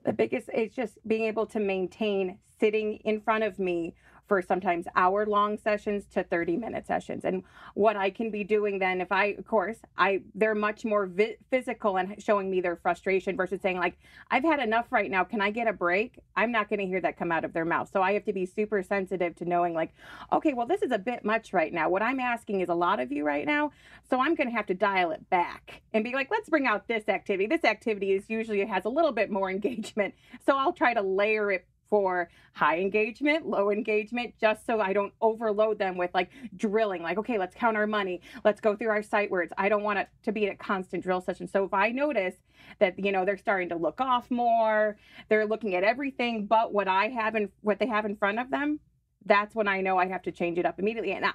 the 0.06 0.12
biggest 0.12 0.48
is 0.54 0.72
just 0.72 0.98
being 1.06 1.24
able 1.24 1.44
to 1.46 1.58
maintain 1.58 2.38
sitting 2.60 2.94
in 3.04 3.20
front 3.20 3.42
of 3.42 3.58
me 3.58 3.92
for 4.26 4.42
sometimes 4.42 4.86
hour 4.96 5.26
long 5.26 5.58
sessions 5.58 6.04
to 6.12 6.22
30 6.22 6.56
minute 6.56 6.86
sessions. 6.86 7.24
And 7.24 7.42
what 7.74 7.96
i 7.96 8.10
can 8.10 8.30
be 8.30 8.44
doing 8.44 8.78
then 8.78 9.00
if 9.00 9.12
i 9.12 9.26
of 9.38 9.46
course 9.46 9.78
i 9.96 10.22
they're 10.34 10.54
much 10.54 10.84
more 10.84 11.06
vi- 11.06 11.36
physical 11.50 11.96
and 11.96 12.22
showing 12.22 12.50
me 12.50 12.60
their 12.60 12.76
frustration 12.76 13.36
versus 13.36 13.60
saying 13.60 13.78
like 13.78 13.98
i've 14.30 14.44
had 14.44 14.60
enough 14.60 14.86
right 14.90 15.10
now. 15.10 15.24
Can 15.24 15.40
i 15.40 15.50
get 15.50 15.68
a 15.68 15.72
break? 15.72 16.18
I'm 16.34 16.52
not 16.52 16.68
going 16.68 16.80
to 16.80 16.86
hear 16.86 17.00
that 17.00 17.16
come 17.16 17.32
out 17.32 17.44
of 17.44 17.52
their 17.52 17.64
mouth. 17.64 17.90
So 17.92 18.02
i 18.02 18.12
have 18.12 18.24
to 18.24 18.32
be 18.32 18.46
super 18.46 18.82
sensitive 18.82 19.34
to 19.36 19.44
knowing 19.44 19.74
like 19.74 19.94
okay 20.32 20.52
well 20.54 20.66
this 20.66 20.82
is 20.82 20.92
a 20.92 20.98
bit 20.98 21.24
much 21.24 21.52
right 21.52 21.72
now. 21.72 21.88
What 21.88 22.02
i'm 22.02 22.20
asking 22.20 22.60
is 22.60 22.68
a 22.68 22.74
lot 22.74 23.00
of 23.00 23.12
you 23.12 23.24
right 23.24 23.46
now 23.46 23.70
so 24.08 24.20
i'm 24.20 24.34
going 24.34 24.48
to 24.48 24.56
have 24.56 24.66
to 24.66 24.74
dial 24.74 25.10
it 25.10 25.28
back 25.30 25.82
and 25.92 26.04
be 26.04 26.12
like 26.12 26.30
let's 26.30 26.48
bring 26.48 26.66
out 26.66 26.88
this 26.88 27.08
activity. 27.08 27.46
This 27.46 27.64
activity 27.64 28.12
is 28.12 28.24
usually 28.28 28.64
has 28.64 28.84
a 28.84 28.88
little 28.88 29.12
bit 29.12 29.30
more 29.30 29.50
engagement 29.56 30.14
so 30.44 30.56
i'll 30.56 30.72
try 30.72 30.94
to 30.94 31.02
layer 31.02 31.50
it 31.52 31.66
for 31.88 32.28
high 32.52 32.78
engagement, 32.78 33.46
low 33.46 33.70
engagement, 33.70 34.34
just 34.40 34.66
so 34.66 34.80
I 34.80 34.92
don't 34.92 35.12
overload 35.20 35.78
them 35.78 35.96
with 35.96 36.10
like 36.14 36.30
drilling, 36.56 37.02
like, 37.02 37.18
okay, 37.18 37.38
let's 37.38 37.54
count 37.54 37.76
our 37.76 37.86
money, 37.86 38.20
let's 38.44 38.60
go 38.60 38.76
through 38.76 38.88
our 38.88 39.02
sight 39.02 39.30
words. 39.30 39.52
I 39.58 39.68
don't 39.68 39.82
want 39.82 39.98
it 39.98 40.08
to 40.24 40.32
be 40.32 40.46
a 40.46 40.54
constant 40.54 41.02
drill 41.02 41.20
session. 41.20 41.48
So 41.48 41.64
if 41.64 41.74
I 41.74 41.90
notice 41.90 42.34
that, 42.78 42.98
you 42.98 43.12
know, 43.12 43.24
they're 43.24 43.38
starting 43.38 43.68
to 43.70 43.76
look 43.76 44.00
off 44.00 44.30
more, 44.30 44.96
they're 45.28 45.46
looking 45.46 45.74
at 45.74 45.84
everything 45.84 46.46
but 46.46 46.72
what 46.72 46.88
I 46.88 47.08
have 47.08 47.34
and 47.34 47.50
what 47.62 47.78
they 47.78 47.86
have 47.86 48.04
in 48.04 48.16
front 48.16 48.38
of 48.38 48.50
them, 48.50 48.80
that's 49.24 49.54
when 49.54 49.68
I 49.68 49.80
know 49.80 49.98
I 49.98 50.06
have 50.06 50.22
to 50.22 50.32
change 50.32 50.58
it 50.58 50.66
up 50.66 50.78
immediately. 50.78 51.12
And 51.12 51.26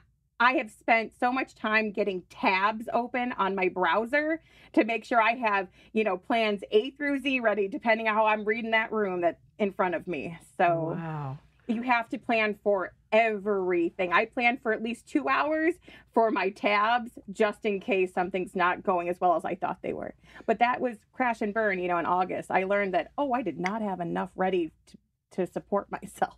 I, 0.42 0.54
have 0.54 0.72
spent 0.72 1.14
so 1.20 1.32
much 1.32 1.56
time 1.56 1.92
getting 1.92 2.24
tabs 2.30 2.88
open 2.94 3.32
on 3.34 3.56
my 3.56 3.70
browser 3.70 4.42
to 4.74 4.84
make 4.84 5.06
sure 5.06 5.22
I 5.22 5.36
have, 5.36 5.68
you 5.94 6.04
know, 6.04 6.18
plans 6.18 6.62
A 6.72 6.92
through 6.92 7.20
Z 7.20 7.40
ready, 7.42 7.68
depending 7.68 8.08
on 8.08 8.16
how 8.16 8.26
I'm 8.26 8.44
reading 8.44 8.72
that 8.72 8.92
room 8.92 9.22
that 9.22 9.40
in 9.60 9.72
front 9.72 9.96
of 9.96 10.08
me. 10.08 10.38
So 10.58 10.98
Wow. 10.98 11.38
you 11.68 11.84
have 11.84 12.10
to 12.10 12.18
plan 12.18 12.58
for 12.64 12.94
everything. 13.12 14.14
I 14.14 14.26
plan 14.26 14.58
for 14.58 14.72
at 14.74 14.82
least 14.82 15.06
two 15.08 15.30
hours 15.30 15.76
for 16.14 16.32
my 16.32 16.50
tabs 16.50 17.12
just 17.32 17.66
in 17.66 17.80
case 17.80 18.14
something's 18.14 18.56
not 18.56 18.84
going 18.84 19.10
as 19.10 19.20
well 19.22 19.36
as 19.36 19.46
I 19.46 19.56
thought 19.56 19.80
they 19.84 19.94
were. 19.94 20.14
But 20.48 20.60
that 20.60 20.82
was 20.82 20.98
crash 21.14 21.42
and 21.42 21.54
burn, 21.54 21.80
you 21.80 21.88
know, 21.88 21.98
in 21.98 22.06
August. 22.06 22.50
I 22.50 22.64
learned 22.64 22.94
that, 22.94 23.12
oh, 23.18 23.34
I 23.34 23.42
did 23.42 23.60
not 23.60 23.82
have 23.82 24.00
enough 24.00 24.32
ready 24.36 24.72
to, 24.88 24.98
to 25.46 25.52
support 25.52 25.92
myself. 26.02 26.38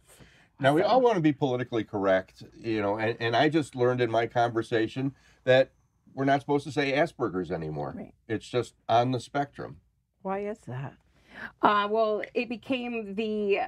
Now, 0.60 0.74
we 0.74 0.82
all 0.82 1.02
want 1.02 1.16
to 1.16 1.22
be 1.22 1.34
politically 1.34 1.84
correct, 1.84 2.44
you 2.58 2.82
know, 2.82 2.98
and, 2.98 3.18
and 3.20 3.36
I 3.36 3.50
just 3.50 3.76
learned 3.76 4.02
in 4.02 4.10
my 4.12 4.28
conversation 4.28 5.13
that 5.44 5.72
we're 6.13 6.26
not 6.26 6.39
supposed 6.42 6.63
to 6.66 6.72
say 6.72 6.94
Asperger's 6.94 7.52
anymore. 7.52 7.94
Right. 7.98 8.13
It's 8.28 8.48
just 8.48 8.76
on 8.88 9.12
the 9.12 9.20
spectrum. 9.20 9.78
Why 10.22 10.46
is 10.48 10.60
that? 10.68 10.94
Uh, 11.62 11.88
well, 11.89 12.22
it 12.34 12.48
became 12.48 13.16
the 13.16 13.62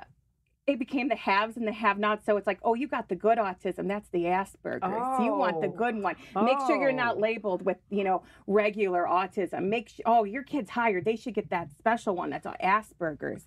it 0.67 0.80
became 0.80 1.10
the 1.10 1.15
haves 1.15 1.58
and 1.58 1.67
the 1.67 1.71
have-nots. 1.71 2.26
So 2.26 2.38
it's 2.38 2.48
like, 2.48 2.58
oh, 2.63 2.74
you 2.74 2.88
got 2.88 3.08
the 3.08 3.15
good 3.15 3.38
autism. 3.38 3.88
That's 3.88 4.10
the 4.10 4.24
Asperger's. 4.24 5.24
You 5.24 5.36
want 5.36 5.62
the 5.62 5.67
Oh. 5.67 5.71
good 5.71 6.02
one. 6.02 6.15
Make 6.41 6.58
sure 6.65 6.76
you're 6.82 6.91
not 6.91 7.17
Oh. 7.17 7.19
labeled 7.19 7.62
with, 7.63 7.78
you 7.91 8.04
know, 8.04 8.24
regular 8.48 9.04
autism. 9.04 9.65
Make 9.65 9.89
sure, 9.89 10.04
oh, 10.08 10.24
your 10.24 10.41
kid's 10.41 10.71
higher. 10.71 11.02
They 11.02 11.17
should 11.17 11.36
get 11.36 11.52
that 11.52 11.71
special 11.78 12.15
one. 12.15 12.32
That's 12.32 12.48
Asperger's. 12.48 13.45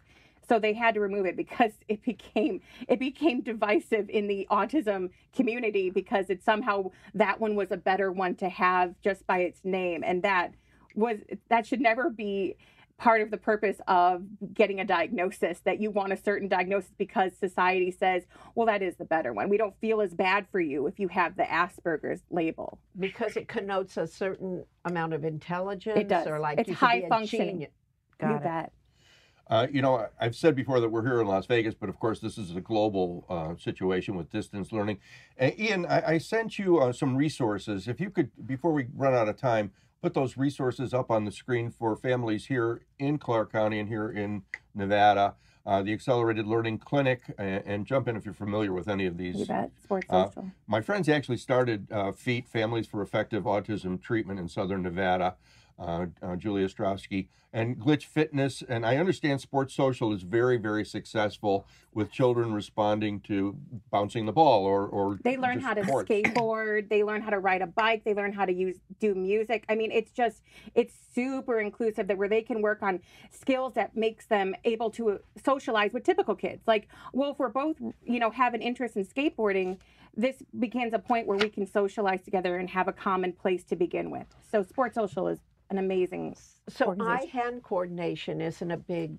So 0.48 0.58
they 0.58 0.72
had 0.72 0.94
to 0.94 1.00
remove 1.00 1.26
it 1.26 1.36
because 1.36 1.72
it 1.88 2.02
became 2.02 2.60
it 2.88 2.98
became 2.98 3.42
divisive 3.42 4.08
in 4.10 4.26
the 4.26 4.46
autism 4.50 5.10
community 5.34 5.90
because 5.90 6.30
it 6.30 6.42
somehow 6.42 6.90
that 7.14 7.40
one 7.40 7.54
was 7.54 7.70
a 7.70 7.76
better 7.76 8.10
one 8.10 8.34
to 8.36 8.48
have 8.48 8.94
just 9.02 9.26
by 9.26 9.40
its 9.40 9.60
name, 9.64 10.02
and 10.04 10.22
that 10.22 10.54
was 10.94 11.18
that 11.48 11.66
should 11.66 11.80
never 11.80 12.10
be 12.10 12.56
part 12.96 13.20
of 13.22 13.30
the 13.30 13.36
purpose 13.36 13.80
of 13.86 14.24
getting 14.52 14.80
a 14.80 14.84
diagnosis 14.84 15.60
that 15.60 15.80
you 15.80 15.88
want 15.88 16.12
a 16.12 16.16
certain 16.16 16.48
diagnosis 16.48 16.90
because 16.98 17.32
society 17.38 17.92
says, 17.92 18.24
well, 18.56 18.66
that 18.66 18.82
is 18.82 18.96
the 18.96 19.04
better 19.04 19.32
one. 19.32 19.48
We 19.48 19.56
don't 19.56 19.78
feel 19.80 20.00
as 20.00 20.12
bad 20.14 20.46
for 20.50 20.58
you 20.58 20.88
if 20.88 20.98
you 20.98 21.06
have 21.06 21.36
the 21.36 21.44
Asperger's 21.44 22.22
label. 22.30 22.80
Because 22.98 23.36
it 23.36 23.46
connotes 23.46 23.96
a 23.96 24.06
certain 24.08 24.64
amount 24.84 25.12
of 25.12 25.24
intelligence, 25.24 26.08
does. 26.08 26.26
or 26.26 26.40
like 26.40 26.58
It's 26.58 26.72
high 26.72 27.06
functioning. 27.08 27.50
genius. 27.50 27.70
you 28.20 28.26
Got 28.26 28.36
it. 28.36 28.42
bet. 28.42 28.72
Uh, 29.48 29.66
you 29.70 29.80
know, 29.80 30.06
I've 30.20 30.36
said 30.36 30.54
before 30.54 30.78
that 30.80 30.90
we're 30.90 31.04
here 31.04 31.20
in 31.20 31.26
Las 31.26 31.46
Vegas, 31.46 31.74
but 31.74 31.88
of 31.88 31.98
course, 31.98 32.20
this 32.20 32.36
is 32.36 32.54
a 32.54 32.60
global 32.60 33.24
uh, 33.30 33.54
situation 33.56 34.14
with 34.14 34.30
distance 34.30 34.72
learning. 34.72 34.98
And 35.38 35.58
Ian, 35.58 35.86
I, 35.86 36.02
I 36.14 36.18
sent 36.18 36.58
you 36.58 36.78
uh, 36.78 36.92
some 36.92 37.16
resources. 37.16 37.88
If 37.88 37.98
you 38.00 38.10
could, 38.10 38.30
before 38.46 38.72
we 38.72 38.88
run 38.94 39.14
out 39.14 39.28
of 39.28 39.36
time, 39.36 39.72
put 40.02 40.12
those 40.12 40.36
resources 40.36 40.92
up 40.92 41.10
on 41.10 41.24
the 41.24 41.32
screen 41.32 41.70
for 41.70 41.96
families 41.96 42.46
here 42.46 42.82
in 42.98 43.18
Clark 43.18 43.50
County 43.50 43.78
and 43.80 43.88
here 43.88 44.10
in 44.10 44.42
Nevada. 44.74 45.34
Uh, 45.66 45.82
the 45.82 45.92
Accelerated 45.92 46.46
Learning 46.46 46.78
Clinic, 46.78 47.20
and, 47.36 47.62
and 47.66 47.86
jump 47.86 48.08
in 48.08 48.16
if 48.16 48.24
you're 48.24 48.32
familiar 48.32 48.72
with 48.72 48.88
any 48.88 49.04
of 49.04 49.18
these. 49.18 49.40
You 49.40 49.44
bet. 49.44 49.70
Sports 49.82 50.06
Uh, 50.08 50.24
social. 50.26 50.50
My 50.66 50.80
friends 50.80 51.10
actually 51.10 51.36
started 51.36 51.92
uh, 51.92 52.12
FEAT, 52.12 52.48
Families 52.48 52.86
for 52.86 53.02
Effective 53.02 53.44
Autism 53.44 54.00
Treatment 54.00 54.40
in 54.40 54.48
Southern 54.48 54.82
Nevada, 54.82 55.34
uh, 55.78 56.06
uh, 56.22 56.36
Julia 56.36 56.66
Ostrowski, 56.68 57.28
and 57.52 57.78
Glitch 57.78 58.04
Fitness. 58.04 58.62
And 58.68 58.84
I 58.84 58.96
understand 58.96 59.40
Sports 59.40 59.74
Social 59.74 60.12
is 60.12 60.22
very, 60.22 60.56
very 60.56 60.84
successful 60.84 61.66
with 61.94 62.10
children 62.10 62.52
responding 62.52 63.20
to 63.20 63.56
bouncing 63.90 64.26
the 64.26 64.32
ball 64.32 64.64
or. 64.64 64.86
or 64.86 65.18
They 65.22 65.36
learn 65.36 65.60
how 65.60 65.74
to 65.74 65.84
sports. 65.84 66.10
skateboard. 66.10 66.88
They 66.88 67.02
learn 67.02 67.22
how 67.22 67.30
to 67.30 67.38
ride 67.38 67.62
a 67.62 67.66
bike. 67.66 68.04
They 68.04 68.14
learn 68.14 68.32
how 68.32 68.44
to 68.44 68.52
use 68.52 68.76
do 69.00 69.14
music. 69.14 69.64
I 69.68 69.74
mean, 69.74 69.90
it's 69.92 70.10
just 70.10 70.42
it's 70.74 70.94
super 71.14 71.60
inclusive 71.60 72.06
that 72.08 72.18
where 72.18 72.28
they 72.28 72.42
can 72.42 72.60
work 72.60 72.82
on 72.82 73.00
skills 73.30 73.74
that 73.74 73.96
makes 73.96 74.26
them 74.26 74.54
able 74.64 74.90
to 74.90 75.20
socialize 75.42 75.92
with 75.92 76.04
typical 76.04 76.34
kids. 76.34 76.62
Like, 76.66 76.88
well, 77.12 77.32
if 77.32 77.38
we're 77.38 77.48
both 77.48 77.76
you 78.04 78.18
know 78.18 78.30
have 78.30 78.54
an 78.54 78.62
interest 78.62 78.96
in 78.96 79.06
skateboarding, 79.06 79.78
this 80.16 80.42
begins 80.58 80.92
a 80.92 80.98
point 80.98 81.26
where 81.26 81.38
we 81.38 81.48
can 81.48 81.66
socialize 81.66 82.22
together 82.22 82.56
and 82.56 82.68
have 82.70 82.88
a 82.88 82.92
common 82.92 83.32
place 83.32 83.64
to 83.64 83.76
begin 83.76 84.10
with. 84.10 84.26
So, 84.50 84.62
Sports 84.62 84.96
Social 84.96 85.28
is 85.28 85.38
an 85.70 85.78
amazing. 85.78 86.36
So 86.68 86.94
eye 87.00 87.28
hand 87.32 87.62
coordination 87.62 88.40
isn't 88.40 88.70
a 88.70 88.76
big. 88.76 89.18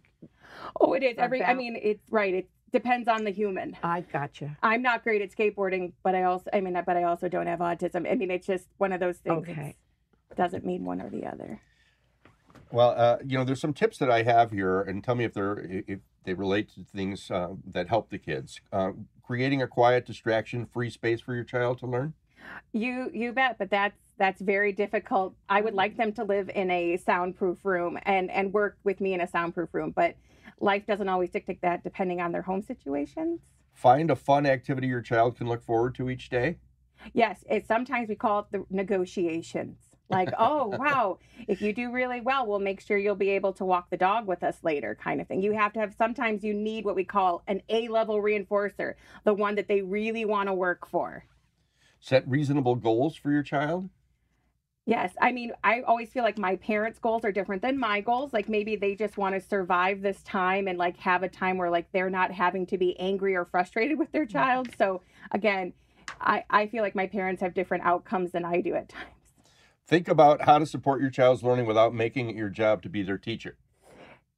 Oh, 0.79 0.93
it 0.93 1.03
is 1.03 1.17
every. 1.17 1.43
I 1.43 1.53
mean, 1.53 1.77
it's 1.81 2.09
right. 2.09 2.33
It 2.33 2.49
depends 2.71 3.07
on 3.07 3.23
the 3.23 3.31
human. 3.31 3.75
I 3.83 4.01
gotcha. 4.01 4.57
I'm 4.61 4.81
not 4.81 5.03
great 5.03 5.21
at 5.21 5.31
skateboarding, 5.31 5.93
but 6.03 6.15
I 6.15 6.23
also, 6.23 6.49
I 6.53 6.61
mean, 6.61 6.81
but 6.85 6.97
I 6.97 7.03
also 7.03 7.27
don't 7.27 7.47
have 7.47 7.59
autism. 7.59 8.09
I 8.09 8.15
mean, 8.15 8.31
it's 8.31 8.47
just 8.47 8.67
one 8.77 8.91
of 8.91 8.99
those 8.99 9.17
things. 9.17 9.47
Okay. 9.49 9.51
It's- 9.51 9.75
doesn't 10.35 10.63
mean 10.63 10.85
one 10.85 11.01
or 11.01 11.09
the 11.09 11.25
other. 11.25 11.59
Well, 12.71 12.93
uh, 12.95 13.17
you 13.25 13.37
know, 13.37 13.43
there's 13.43 13.59
some 13.59 13.73
tips 13.73 13.97
that 13.97 14.11
I 14.11 14.21
have 14.21 14.51
here, 14.51 14.81
and 14.81 15.03
tell 15.03 15.15
me 15.15 15.23
if 15.23 15.33
they're 15.33 15.83
if 15.87 15.99
they 16.23 16.35
relate 16.35 16.69
to 16.75 16.83
things 16.83 17.31
uh, 17.31 17.55
that 17.65 17.87
help 17.87 18.09
the 18.09 18.19
kids. 18.19 18.61
Uh, 18.71 18.91
creating 19.23 19.61
a 19.61 19.67
quiet, 19.67 20.05
distraction-free 20.05 20.91
space 20.91 21.21
for 21.21 21.33
your 21.33 21.43
child 21.43 21.79
to 21.79 21.87
learn. 21.87 22.13
You, 22.71 23.09
you 23.13 23.31
bet. 23.31 23.57
But 23.57 23.69
that's 23.69 23.99
that's 24.19 24.41
very 24.41 24.73
difficult. 24.73 25.33
I 25.47 25.61
would 25.61 25.73
like 25.73 25.97
them 25.97 26.11
to 26.13 26.23
live 26.23 26.51
in 26.53 26.69
a 26.69 26.97
soundproof 26.97 27.63
room 27.63 27.97
and 28.03 28.29
and 28.29 28.53
work 28.53 28.77
with 28.83 29.01
me 29.01 29.13
in 29.13 29.21
a 29.21 29.27
soundproof 29.27 29.73
room, 29.73 29.91
but 29.95 30.15
life 30.59 30.85
doesn't 30.85 31.09
always 31.09 31.31
dictate 31.31 31.61
that 31.61 31.83
depending 31.83 32.21
on 32.21 32.31
their 32.31 32.41
home 32.41 32.61
situations. 32.61 33.39
Find 33.73 34.11
a 34.11 34.15
fun 34.15 34.45
activity 34.45 34.87
your 34.87 35.01
child 35.01 35.37
can 35.37 35.47
look 35.47 35.63
forward 35.63 35.95
to 35.95 36.09
each 36.09 36.29
day. 36.29 36.57
Yes, 37.13 37.45
it's 37.49 37.67
sometimes 37.67 38.09
we 38.09 38.15
call 38.15 38.39
it 38.41 38.45
the 38.51 38.65
negotiations. 38.69 39.77
Like, 40.09 40.33
oh 40.37 40.67
wow, 40.67 41.19
if 41.47 41.61
you 41.61 41.71
do 41.71 41.91
really 41.91 42.19
well, 42.19 42.45
we'll 42.45 42.59
make 42.59 42.81
sure 42.81 42.97
you'll 42.97 43.15
be 43.15 43.29
able 43.29 43.53
to 43.53 43.65
walk 43.65 43.89
the 43.89 43.97
dog 43.97 44.27
with 44.27 44.43
us 44.43 44.57
later, 44.63 44.97
kind 45.01 45.21
of 45.21 45.27
thing. 45.27 45.41
You 45.41 45.53
have 45.53 45.71
to 45.73 45.79
have 45.79 45.95
sometimes 45.97 46.43
you 46.43 46.53
need 46.53 46.83
what 46.83 46.95
we 46.95 47.05
call 47.05 47.41
an 47.47 47.61
A 47.69 47.87
level 47.87 48.21
reinforcer, 48.21 48.95
the 49.23 49.33
one 49.33 49.55
that 49.55 49.69
they 49.69 49.81
really 49.81 50.25
want 50.25 50.49
to 50.49 50.53
work 50.53 50.85
for. 50.85 51.23
Set 52.01 52.27
reasonable 52.27 52.75
goals 52.75 53.15
for 53.15 53.31
your 53.31 53.43
child. 53.43 53.89
Yes, 54.89 55.13
I 55.21 55.31
mean, 55.31 55.53
I 55.63 55.81
always 55.81 56.09
feel 56.09 56.23
like 56.23 56.39
my 56.39 56.55
parents' 56.55 56.97
goals 56.97 57.23
are 57.23 57.31
different 57.31 57.61
than 57.61 57.77
my 57.77 58.01
goals. 58.01 58.33
Like 58.33 58.49
maybe 58.49 58.75
they 58.75 58.95
just 58.95 59.17
want 59.17 59.35
to 59.35 59.41
survive 59.41 60.01
this 60.01 60.23
time 60.23 60.67
and 60.67 60.79
like 60.79 60.97
have 60.97 61.21
a 61.21 61.29
time 61.29 61.57
where 61.57 61.69
like 61.69 61.91
they're 61.91 62.09
not 62.09 62.31
having 62.31 62.65
to 62.67 62.77
be 62.77 62.99
angry 62.99 63.35
or 63.35 63.45
frustrated 63.45 63.99
with 63.99 64.11
their 64.11 64.25
child. 64.25 64.69
So 64.77 65.01
again, 65.31 65.73
I, 66.19 66.43
I 66.49 66.67
feel 66.67 66.81
like 66.81 66.95
my 66.95 67.05
parents 67.05 67.41
have 67.41 67.53
different 67.53 67.83
outcomes 67.85 68.31
than 68.31 68.43
I 68.43 68.61
do 68.61 68.73
at 68.73 68.89
times. 68.89 69.05
Think 69.87 70.07
about 70.07 70.41
how 70.41 70.57
to 70.57 70.65
support 70.65 71.01
your 71.01 71.11
child's 71.11 71.43
learning 71.43 71.65
without 71.67 71.93
making 71.93 72.29
it 72.29 72.35
your 72.35 72.49
job 72.49 72.81
to 72.83 72.89
be 72.89 73.03
their 73.03 73.17
teacher. 73.17 73.57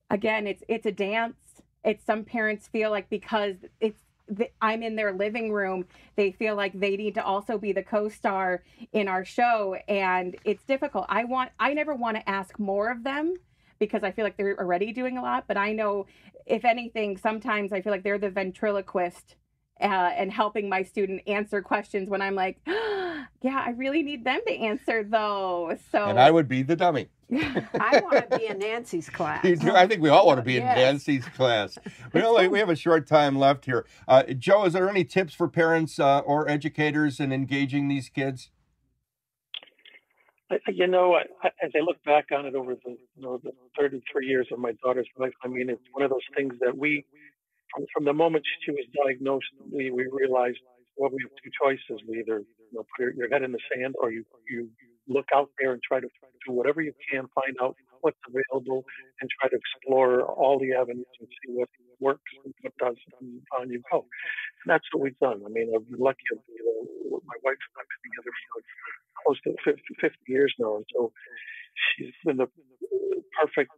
again 0.10 0.48
it's 0.48 0.64
it's 0.68 0.86
a 0.86 0.92
dance 0.92 1.62
it's 1.84 2.06
some 2.06 2.24
parents 2.24 2.68
feel 2.68 2.92
like 2.92 3.10
because 3.10 3.56
it's 3.80 4.02
I'm 4.62 4.84
in 4.84 4.96
their 4.96 5.14
living 5.14 5.52
room, 5.52 5.86
they 6.16 6.32
feel 6.32 6.56
like 6.56 6.80
they 6.80 6.96
need 6.96 7.16
to 7.16 7.24
also 7.24 7.58
be 7.58 7.72
the 7.72 7.84
co-star 7.84 8.64
in 8.94 9.08
our 9.08 9.26
show, 9.26 9.76
and 9.88 10.36
it's 10.44 10.64
difficult. 10.64 11.06
I 11.10 11.24
want 11.24 11.52
I 11.60 11.74
never 11.74 11.94
want 11.94 12.18
to 12.18 12.30
ask 12.30 12.58
more 12.60 12.90
of 12.90 13.04
them 13.04 13.34
because 13.80 14.04
I 14.04 14.12
feel 14.12 14.24
like 14.24 14.38
they're 14.38 14.60
already 14.60 14.94
doing 14.94 15.18
a 15.18 15.22
lot, 15.22 15.46
but 15.48 15.58
I 15.58 15.74
know 15.74 16.06
if 16.46 16.66
anything, 16.66 17.18
sometimes 17.18 17.74
I 17.74 17.82
feel 17.82 17.92
like 17.92 18.04
they're 18.04 18.18
the 18.18 18.30
ventriloquist 18.30 19.36
uh, 19.82 19.86
and 19.86 20.32
helping 20.32 20.70
my 20.70 20.84
student 20.84 21.22
answer 21.28 21.62
questions 21.62 22.10
when 22.10 22.22
I'm 22.22 22.36
like, 22.36 22.60
yeah, 22.68 23.26
I 23.66 23.74
really 23.76 24.04
need 24.04 24.24
them 24.24 24.40
to 24.48 24.54
answer 24.54 25.04
though. 25.04 25.78
So 25.92 26.06
And 26.06 26.20
I 26.20 26.32
would 26.32 26.48
be 26.48 26.62
the 26.62 26.76
dummy. 26.76 27.10
I 27.80 28.02
want 28.04 28.30
to 28.30 28.38
be 28.38 28.48
in 28.48 28.60
Nancy's 28.60 29.10
class. 29.10 29.44
You 29.46 29.56
do. 29.56 29.72
I 29.74 29.88
think 29.88 30.02
we 30.02 30.10
all 30.10 30.28
want 30.28 30.38
to 30.40 30.44
be 30.44 30.58
in 30.58 30.64
Yes. 30.64 30.78
Nancy's 30.78 31.26
class. 31.26 31.78
We 32.14 32.22
only 32.22 32.48
we 32.50 32.60
have 32.60 32.70
a 32.70 32.76
short 32.76 33.08
time 33.08 33.38
left 33.40 33.66
here. 33.66 33.86
Uh, 34.08 34.24
Joe, 34.24 34.66
is 34.66 34.74
there 34.74 34.90
any 34.90 35.06
tips 35.06 35.34
for 35.34 35.48
parents 35.48 35.98
uh, 36.00 36.20
or 36.20 36.50
educators 36.50 37.20
in 37.22 37.32
engaging 37.32 37.88
these 37.88 38.10
kids? 38.10 38.50
I, 40.52 40.56
I- 40.68 40.72
you 40.72 40.88
know, 40.88 41.14
I, 41.16 41.22
I, 41.44 41.50
as 41.64 41.72
I 41.76 41.80
look 41.80 42.04
back 42.04 42.26
on 42.36 42.46
it 42.46 42.56
over 42.56 42.76
the 42.76 42.92
you 43.16 43.22
know 43.22 43.40
the 43.44 43.52
33 43.80 44.28
years 44.28 44.48
of 44.52 44.60
my 44.60 44.74
daughter's 44.84 45.08
life, 45.18 45.32
I 45.44 45.48
mean, 45.48 45.70
it's 45.70 45.82
one 45.94 46.04
of 46.04 46.10
those 46.12 46.28
things 46.36 46.54
that 46.60 46.78
we, 46.78 47.06
from, 47.74 47.86
from 47.94 48.06
the 48.06 48.14
moment 48.14 48.44
she 48.66 48.72
was 48.72 48.86
diagnosed, 49.06 49.46
we, 49.72 49.90
we 49.92 50.08
realized 50.12 50.58
well, 50.98 51.10
we 51.10 51.24
have 51.24 51.32
two 51.42 51.50
choices. 51.64 52.04
We 52.08 52.20
either 52.20 52.40
you 52.40 52.74
know 52.74 52.86
put 52.98 53.04
your, 53.04 53.14
your 53.14 53.30
head 53.30 53.44
in 53.44 53.54
the 53.54 53.60
sand, 53.74 53.96
or 54.02 54.12
you 54.12 54.26
you 54.50 54.70
look 55.12 55.28
out 55.36 55.50
there 55.60 55.74
and 55.74 55.82
try 55.84 56.00
to 56.00 56.08
try 56.20 56.30
to 56.30 56.40
do 56.48 56.54
whatever 56.54 56.82
you 56.82 56.94
can, 57.12 57.28
find 57.36 57.56
out 57.62 57.76
what's 58.02 58.18
available, 58.28 58.84
and 59.20 59.30
try 59.40 59.50
to 59.50 59.58
explore 59.58 60.24
all 60.24 60.58
the 60.60 60.74
avenues 60.74 61.06
and 61.20 61.28
see 61.30 61.54
what 61.54 61.70
works 62.00 62.32
and 62.44 62.54
what 62.62 62.76
doesn't, 62.78 63.14
and 63.22 63.42
on 63.58 63.70
you 63.70 63.82
go. 63.92 64.00
And 64.64 64.68
that's 64.68 64.86
what 64.92 65.04
we've 65.04 65.20
done. 65.20 65.42
I 65.46 65.50
mean, 65.50 65.72
been 65.72 66.00
lucky. 66.00 66.24
You 66.32 66.64
know, 66.66 67.22
my 67.26 67.38
wife 67.44 67.60
and 67.62 67.76
I've 67.78 67.90
been 67.92 68.02
together 68.10 68.34
for 68.34 68.60
close 69.22 69.40
to 69.46 69.52
50, 69.64 69.82
50 70.02 70.18
years 70.28 70.54
now, 70.58 70.78
and 70.78 70.86
so 70.94 71.12
she's 71.76 72.16
been 72.26 72.38
the 72.38 72.48
perfect 73.40 73.72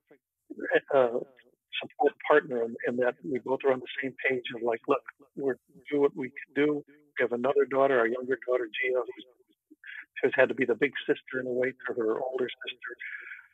uh, 0.93 1.19
support 1.81 2.13
partner, 2.27 2.63
in, 2.63 2.75
in 2.87 2.97
that 2.97 3.15
we 3.23 3.39
both 3.43 3.59
are 3.65 3.73
on 3.73 3.79
the 3.79 3.93
same 4.01 4.13
page 4.29 4.43
of 4.55 4.61
like, 4.63 4.81
look, 4.87 5.03
we're 5.35 5.57
do 5.91 5.99
what 5.99 6.15
we 6.15 6.29
can 6.29 6.65
do. 6.65 6.83
We 6.87 7.21
have 7.21 7.31
another 7.31 7.65
daughter, 7.69 7.99
our 7.99 8.07
younger 8.07 8.37
daughter 8.47 8.65
Gia, 8.65 9.01
who's 9.01 9.25
who's 10.21 10.33
had 10.35 10.49
to 10.49 10.55
be 10.55 10.65
the 10.65 10.75
big 10.75 10.93
sister 11.07 11.39
in 11.39 11.47
a 11.47 11.51
way 11.51 11.71
to 11.71 11.93
her 11.93 12.19
older 12.19 12.49
sister, 12.65 12.91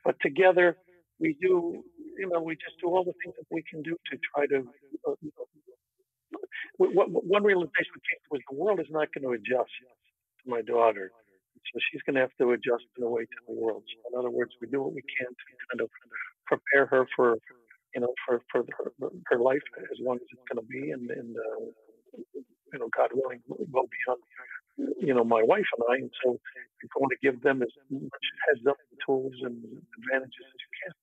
but 0.03 0.15
together 0.21 0.77
we 1.19 1.35
do, 1.41 1.83
you 2.17 2.29
know, 2.29 2.41
we 2.41 2.55
just 2.55 2.79
do 2.81 2.87
all 2.87 3.03
the 3.03 3.13
things 3.23 3.35
that 3.37 3.47
we 3.51 3.63
can 3.69 3.81
do 3.83 3.95
to 4.11 4.17
try 4.33 4.47
to. 4.47 4.63
Uh, 5.07 5.15
you 5.21 5.31
know, 5.37 5.45
one 6.77 7.43
realization 7.43 7.95
came 8.07 8.19
to 8.23 8.29
was 8.31 8.41
the 8.49 8.55
world 8.55 8.79
is 8.79 8.87
not 8.89 9.07
going 9.13 9.27
to 9.27 9.33
adjust 9.35 9.71
to 10.43 10.45
my 10.49 10.61
daughter. 10.61 11.11
So 11.73 11.79
she's 11.91 12.01
going 12.03 12.15
to 12.15 12.21
have 12.21 12.35
to 12.39 12.51
adjust 12.51 12.87
in 12.97 13.03
a 13.03 13.09
way 13.09 13.23
to 13.23 13.39
the 13.47 13.53
world. 13.53 13.83
So 13.83 14.13
in 14.13 14.19
other 14.19 14.31
words, 14.31 14.51
we 14.61 14.67
do 14.67 14.81
what 14.81 14.93
we 14.93 15.03
can 15.03 15.27
to 15.27 15.45
kind 15.69 15.81
of 15.81 15.89
prepare 16.47 16.85
her 16.87 17.05
for, 17.15 17.35
you 17.93 18.01
know, 18.01 18.13
for 18.25 18.41
for 18.51 18.63
her, 18.77 19.09
her 19.27 19.39
life 19.39 19.61
as 19.91 19.99
long 19.99 20.15
as 20.15 20.27
it's 20.31 20.45
going 20.47 20.63
to 20.63 20.67
be, 20.71 20.91
and 20.91 21.11
and 21.11 21.35
uh, 21.35 21.59
you 22.73 22.79
know, 22.79 22.89
God 22.95 23.09
willing, 23.13 23.41
well 23.47 23.89
beyond, 23.91 24.21
you 24.99 25.13
know, 25.13 25.23
my 25.23 25.43
wife 25.43 25.65
and 25.77 25.83
I. 25.89 25.95
And 26.01 26.11
so 26.23 26.31
we 26.31 26.89
want 26.99 27.11
to 27.11 27.17
give 27.21 27.41
them 27.41 27.61
as 27.61 27.69
much 27.89 28.11
heads 28.47 28.65
up, 28.67 28.77
tools, 29.05 29.33
and 29.41 29.57
advantages 29.57 30.45
as 30.45 30.59
you 30.59 30.69
can. 30.83 30.93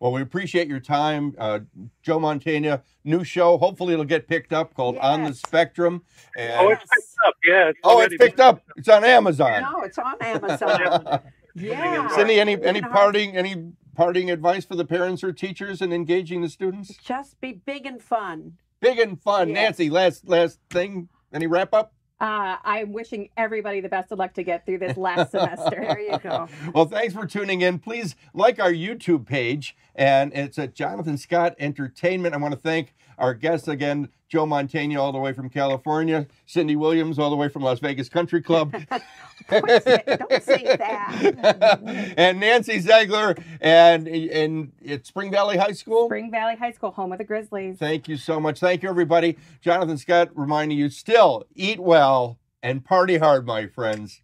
Well, 0.00 0.12
we 0.12 0.20
appreciate 0.20 0.68
your 0.68 0.80
time, 0.80 1.34
uh, 1.38 1.60
Joe 2.02 2.18
Mantegna. 2.18 2.82
New 3.04 3.24
show. 3.24 3.56
Hopefully, 3.56 3.94
it'll 3.94 4.04
get 4.04 4.28
picked 4.28 4.52
up 4.52 4.74
called 4.74 4.98
On 4.98 5.24
the 5.24 5.32
Spectrum. 5.32 6.02
And 6.36 6.52
Oh, 6.60 6.70
it's 6.70 6.82
picked 6.82 7.16
up. 7.26 7.34
Yeah. 7.46 7.68
It's 7.68 7.78
oh, 7.84 8.00
it's 8.00 8.16
picked 8.16 8.40
up. 8.40 8.62
It's 8.76 8.88
on 8.88 9.04
Amazon. 9.04 9.62
No, 9.62 9.82
it's 9.82 9.98
on 9.98 10.14
Amazon. 10.20 11.20
yeah. 11.54 12.08
Cindy, 12.08 12.40
any 12.40 12.62
any 12.62 12.80
You 12.80 12.88
parting 12.88 13.36
any 13.36 13.72
parting 13.94 14.30
advice 14.30 14.64
for 14.64 14.74
the 14.74 14.84
parents 14.84 15.22
or 15.22 15.32
teachers 15.32 15.80
in 15.80 15.92
engaging 15.92 16.42
the 16.42 16.48
students? 16.48 16.96
Just 16.96 17.40
be 17.40 17.52
big 17.52 17.86
and 17.86 18.02
fun. 18.02 18.58
Big 18.80 18.98
and 18.98 19.20
fun. 19.20 19.48
Yes. 19.48 19.54
Nancy, 19.54 19.90
last 19.90 20.28
last 20.28 20.58
thing. 20.70 21.08
Any 21.32 21.46
wrap 21.46 21.72
up? 21.72 21.94
Uh, 22.20 22.56
I'm 22.64 22.92
wishing 22.92 23.28
everybody 23.36 23.80
the 23.80 23.88
best 23.88 24.12
of 24.12 24.18
luck 24.18 24.34
to 24.34 24.42
get 24.42 24.64
through 24.64 24.78
this 24.78 24.96
last 24.96 25.32
semester. 25.32 25.54
There 25.84 25.96
semester. 25.96 26.00
you 26.00 26.18
go. 26.18 26.48
Well, 26.72 26.84
thanks 26.86 27.14
for 27.14 27.26
tuning 27.26 27.60
in. 27.60 27.78
Please 27.78 28.14
like 28.32 28.60
our 28.60 28.72
YouTube 28.72 29.26
page, 29.26 29.76
and 29.94 30.32
it's 30.34 30.58
at 30.58 30.74
Jonathan 30.74 31.18
Scott 31.18 31.54
Entertainment. 31.58 32.34
I 32.34 32.38
want 32.38 32.52
to 32.52 32.60
thank 32.60 32.94
our 33.18 33.34
guests 33.34 33.68
again, 33.68 34.08
Joe 34.28 34.46
Mantegna, 34.46 34.98
all 34.98 35.12
the 35.12 35.18
way 35.18 35.32
from 35.32 35.48
California, 35.48 36.26
Cindy 36.46 36.76
Williams, 36.76 37.18
all 37.18 37.30
the 37.30 37.36
way 37.36 37.48
from 37.48 37.62
Las 37.62 37.80
Vegas 37.80 38.08
Country 38.08 38.42
Club, 38.42 38.72
Don't 39.50 40.42
say, 40.42 40.76
that. 40.78 42.14
and 42.16 42.40
Nancy 42.40 42.80
Ziegler, 42.80 43.36
and 43.60 44.08
and 44.08 44.72
at 44.88 45.06
Spring 45.06 45.30
Valley 45.30 45.56
High 45.56 45.72
School. 45.72 46.06
Spring 46.08 46.30
Valley 46.30 46.56
High 46.56 46.72
School, 46.72 46.90
home 46.90 47.12
of 47.12 47.18
the 47.18 47.24
Grizzlies. 47.24 47.78
Thank 47.78 48.08
you 48.08 48.16
so 48.16 48.40
much. 48.40 48.60
Thank 48.60 48.82
you, 48.82 48.88
everybody. 48.88 49.36
Jonathan 49.60 49.98
Scott 49.98 50.30
reminding 50.34 50.78
you 50.78 50.88
still 50.88 51.44
eat 51.54 51.80
well 51.80 52.38
and 52.62 52.84
party 52.84 53.18
hard, 53.18 53.46
my 53.46 53.66
friends. 53.66 54.22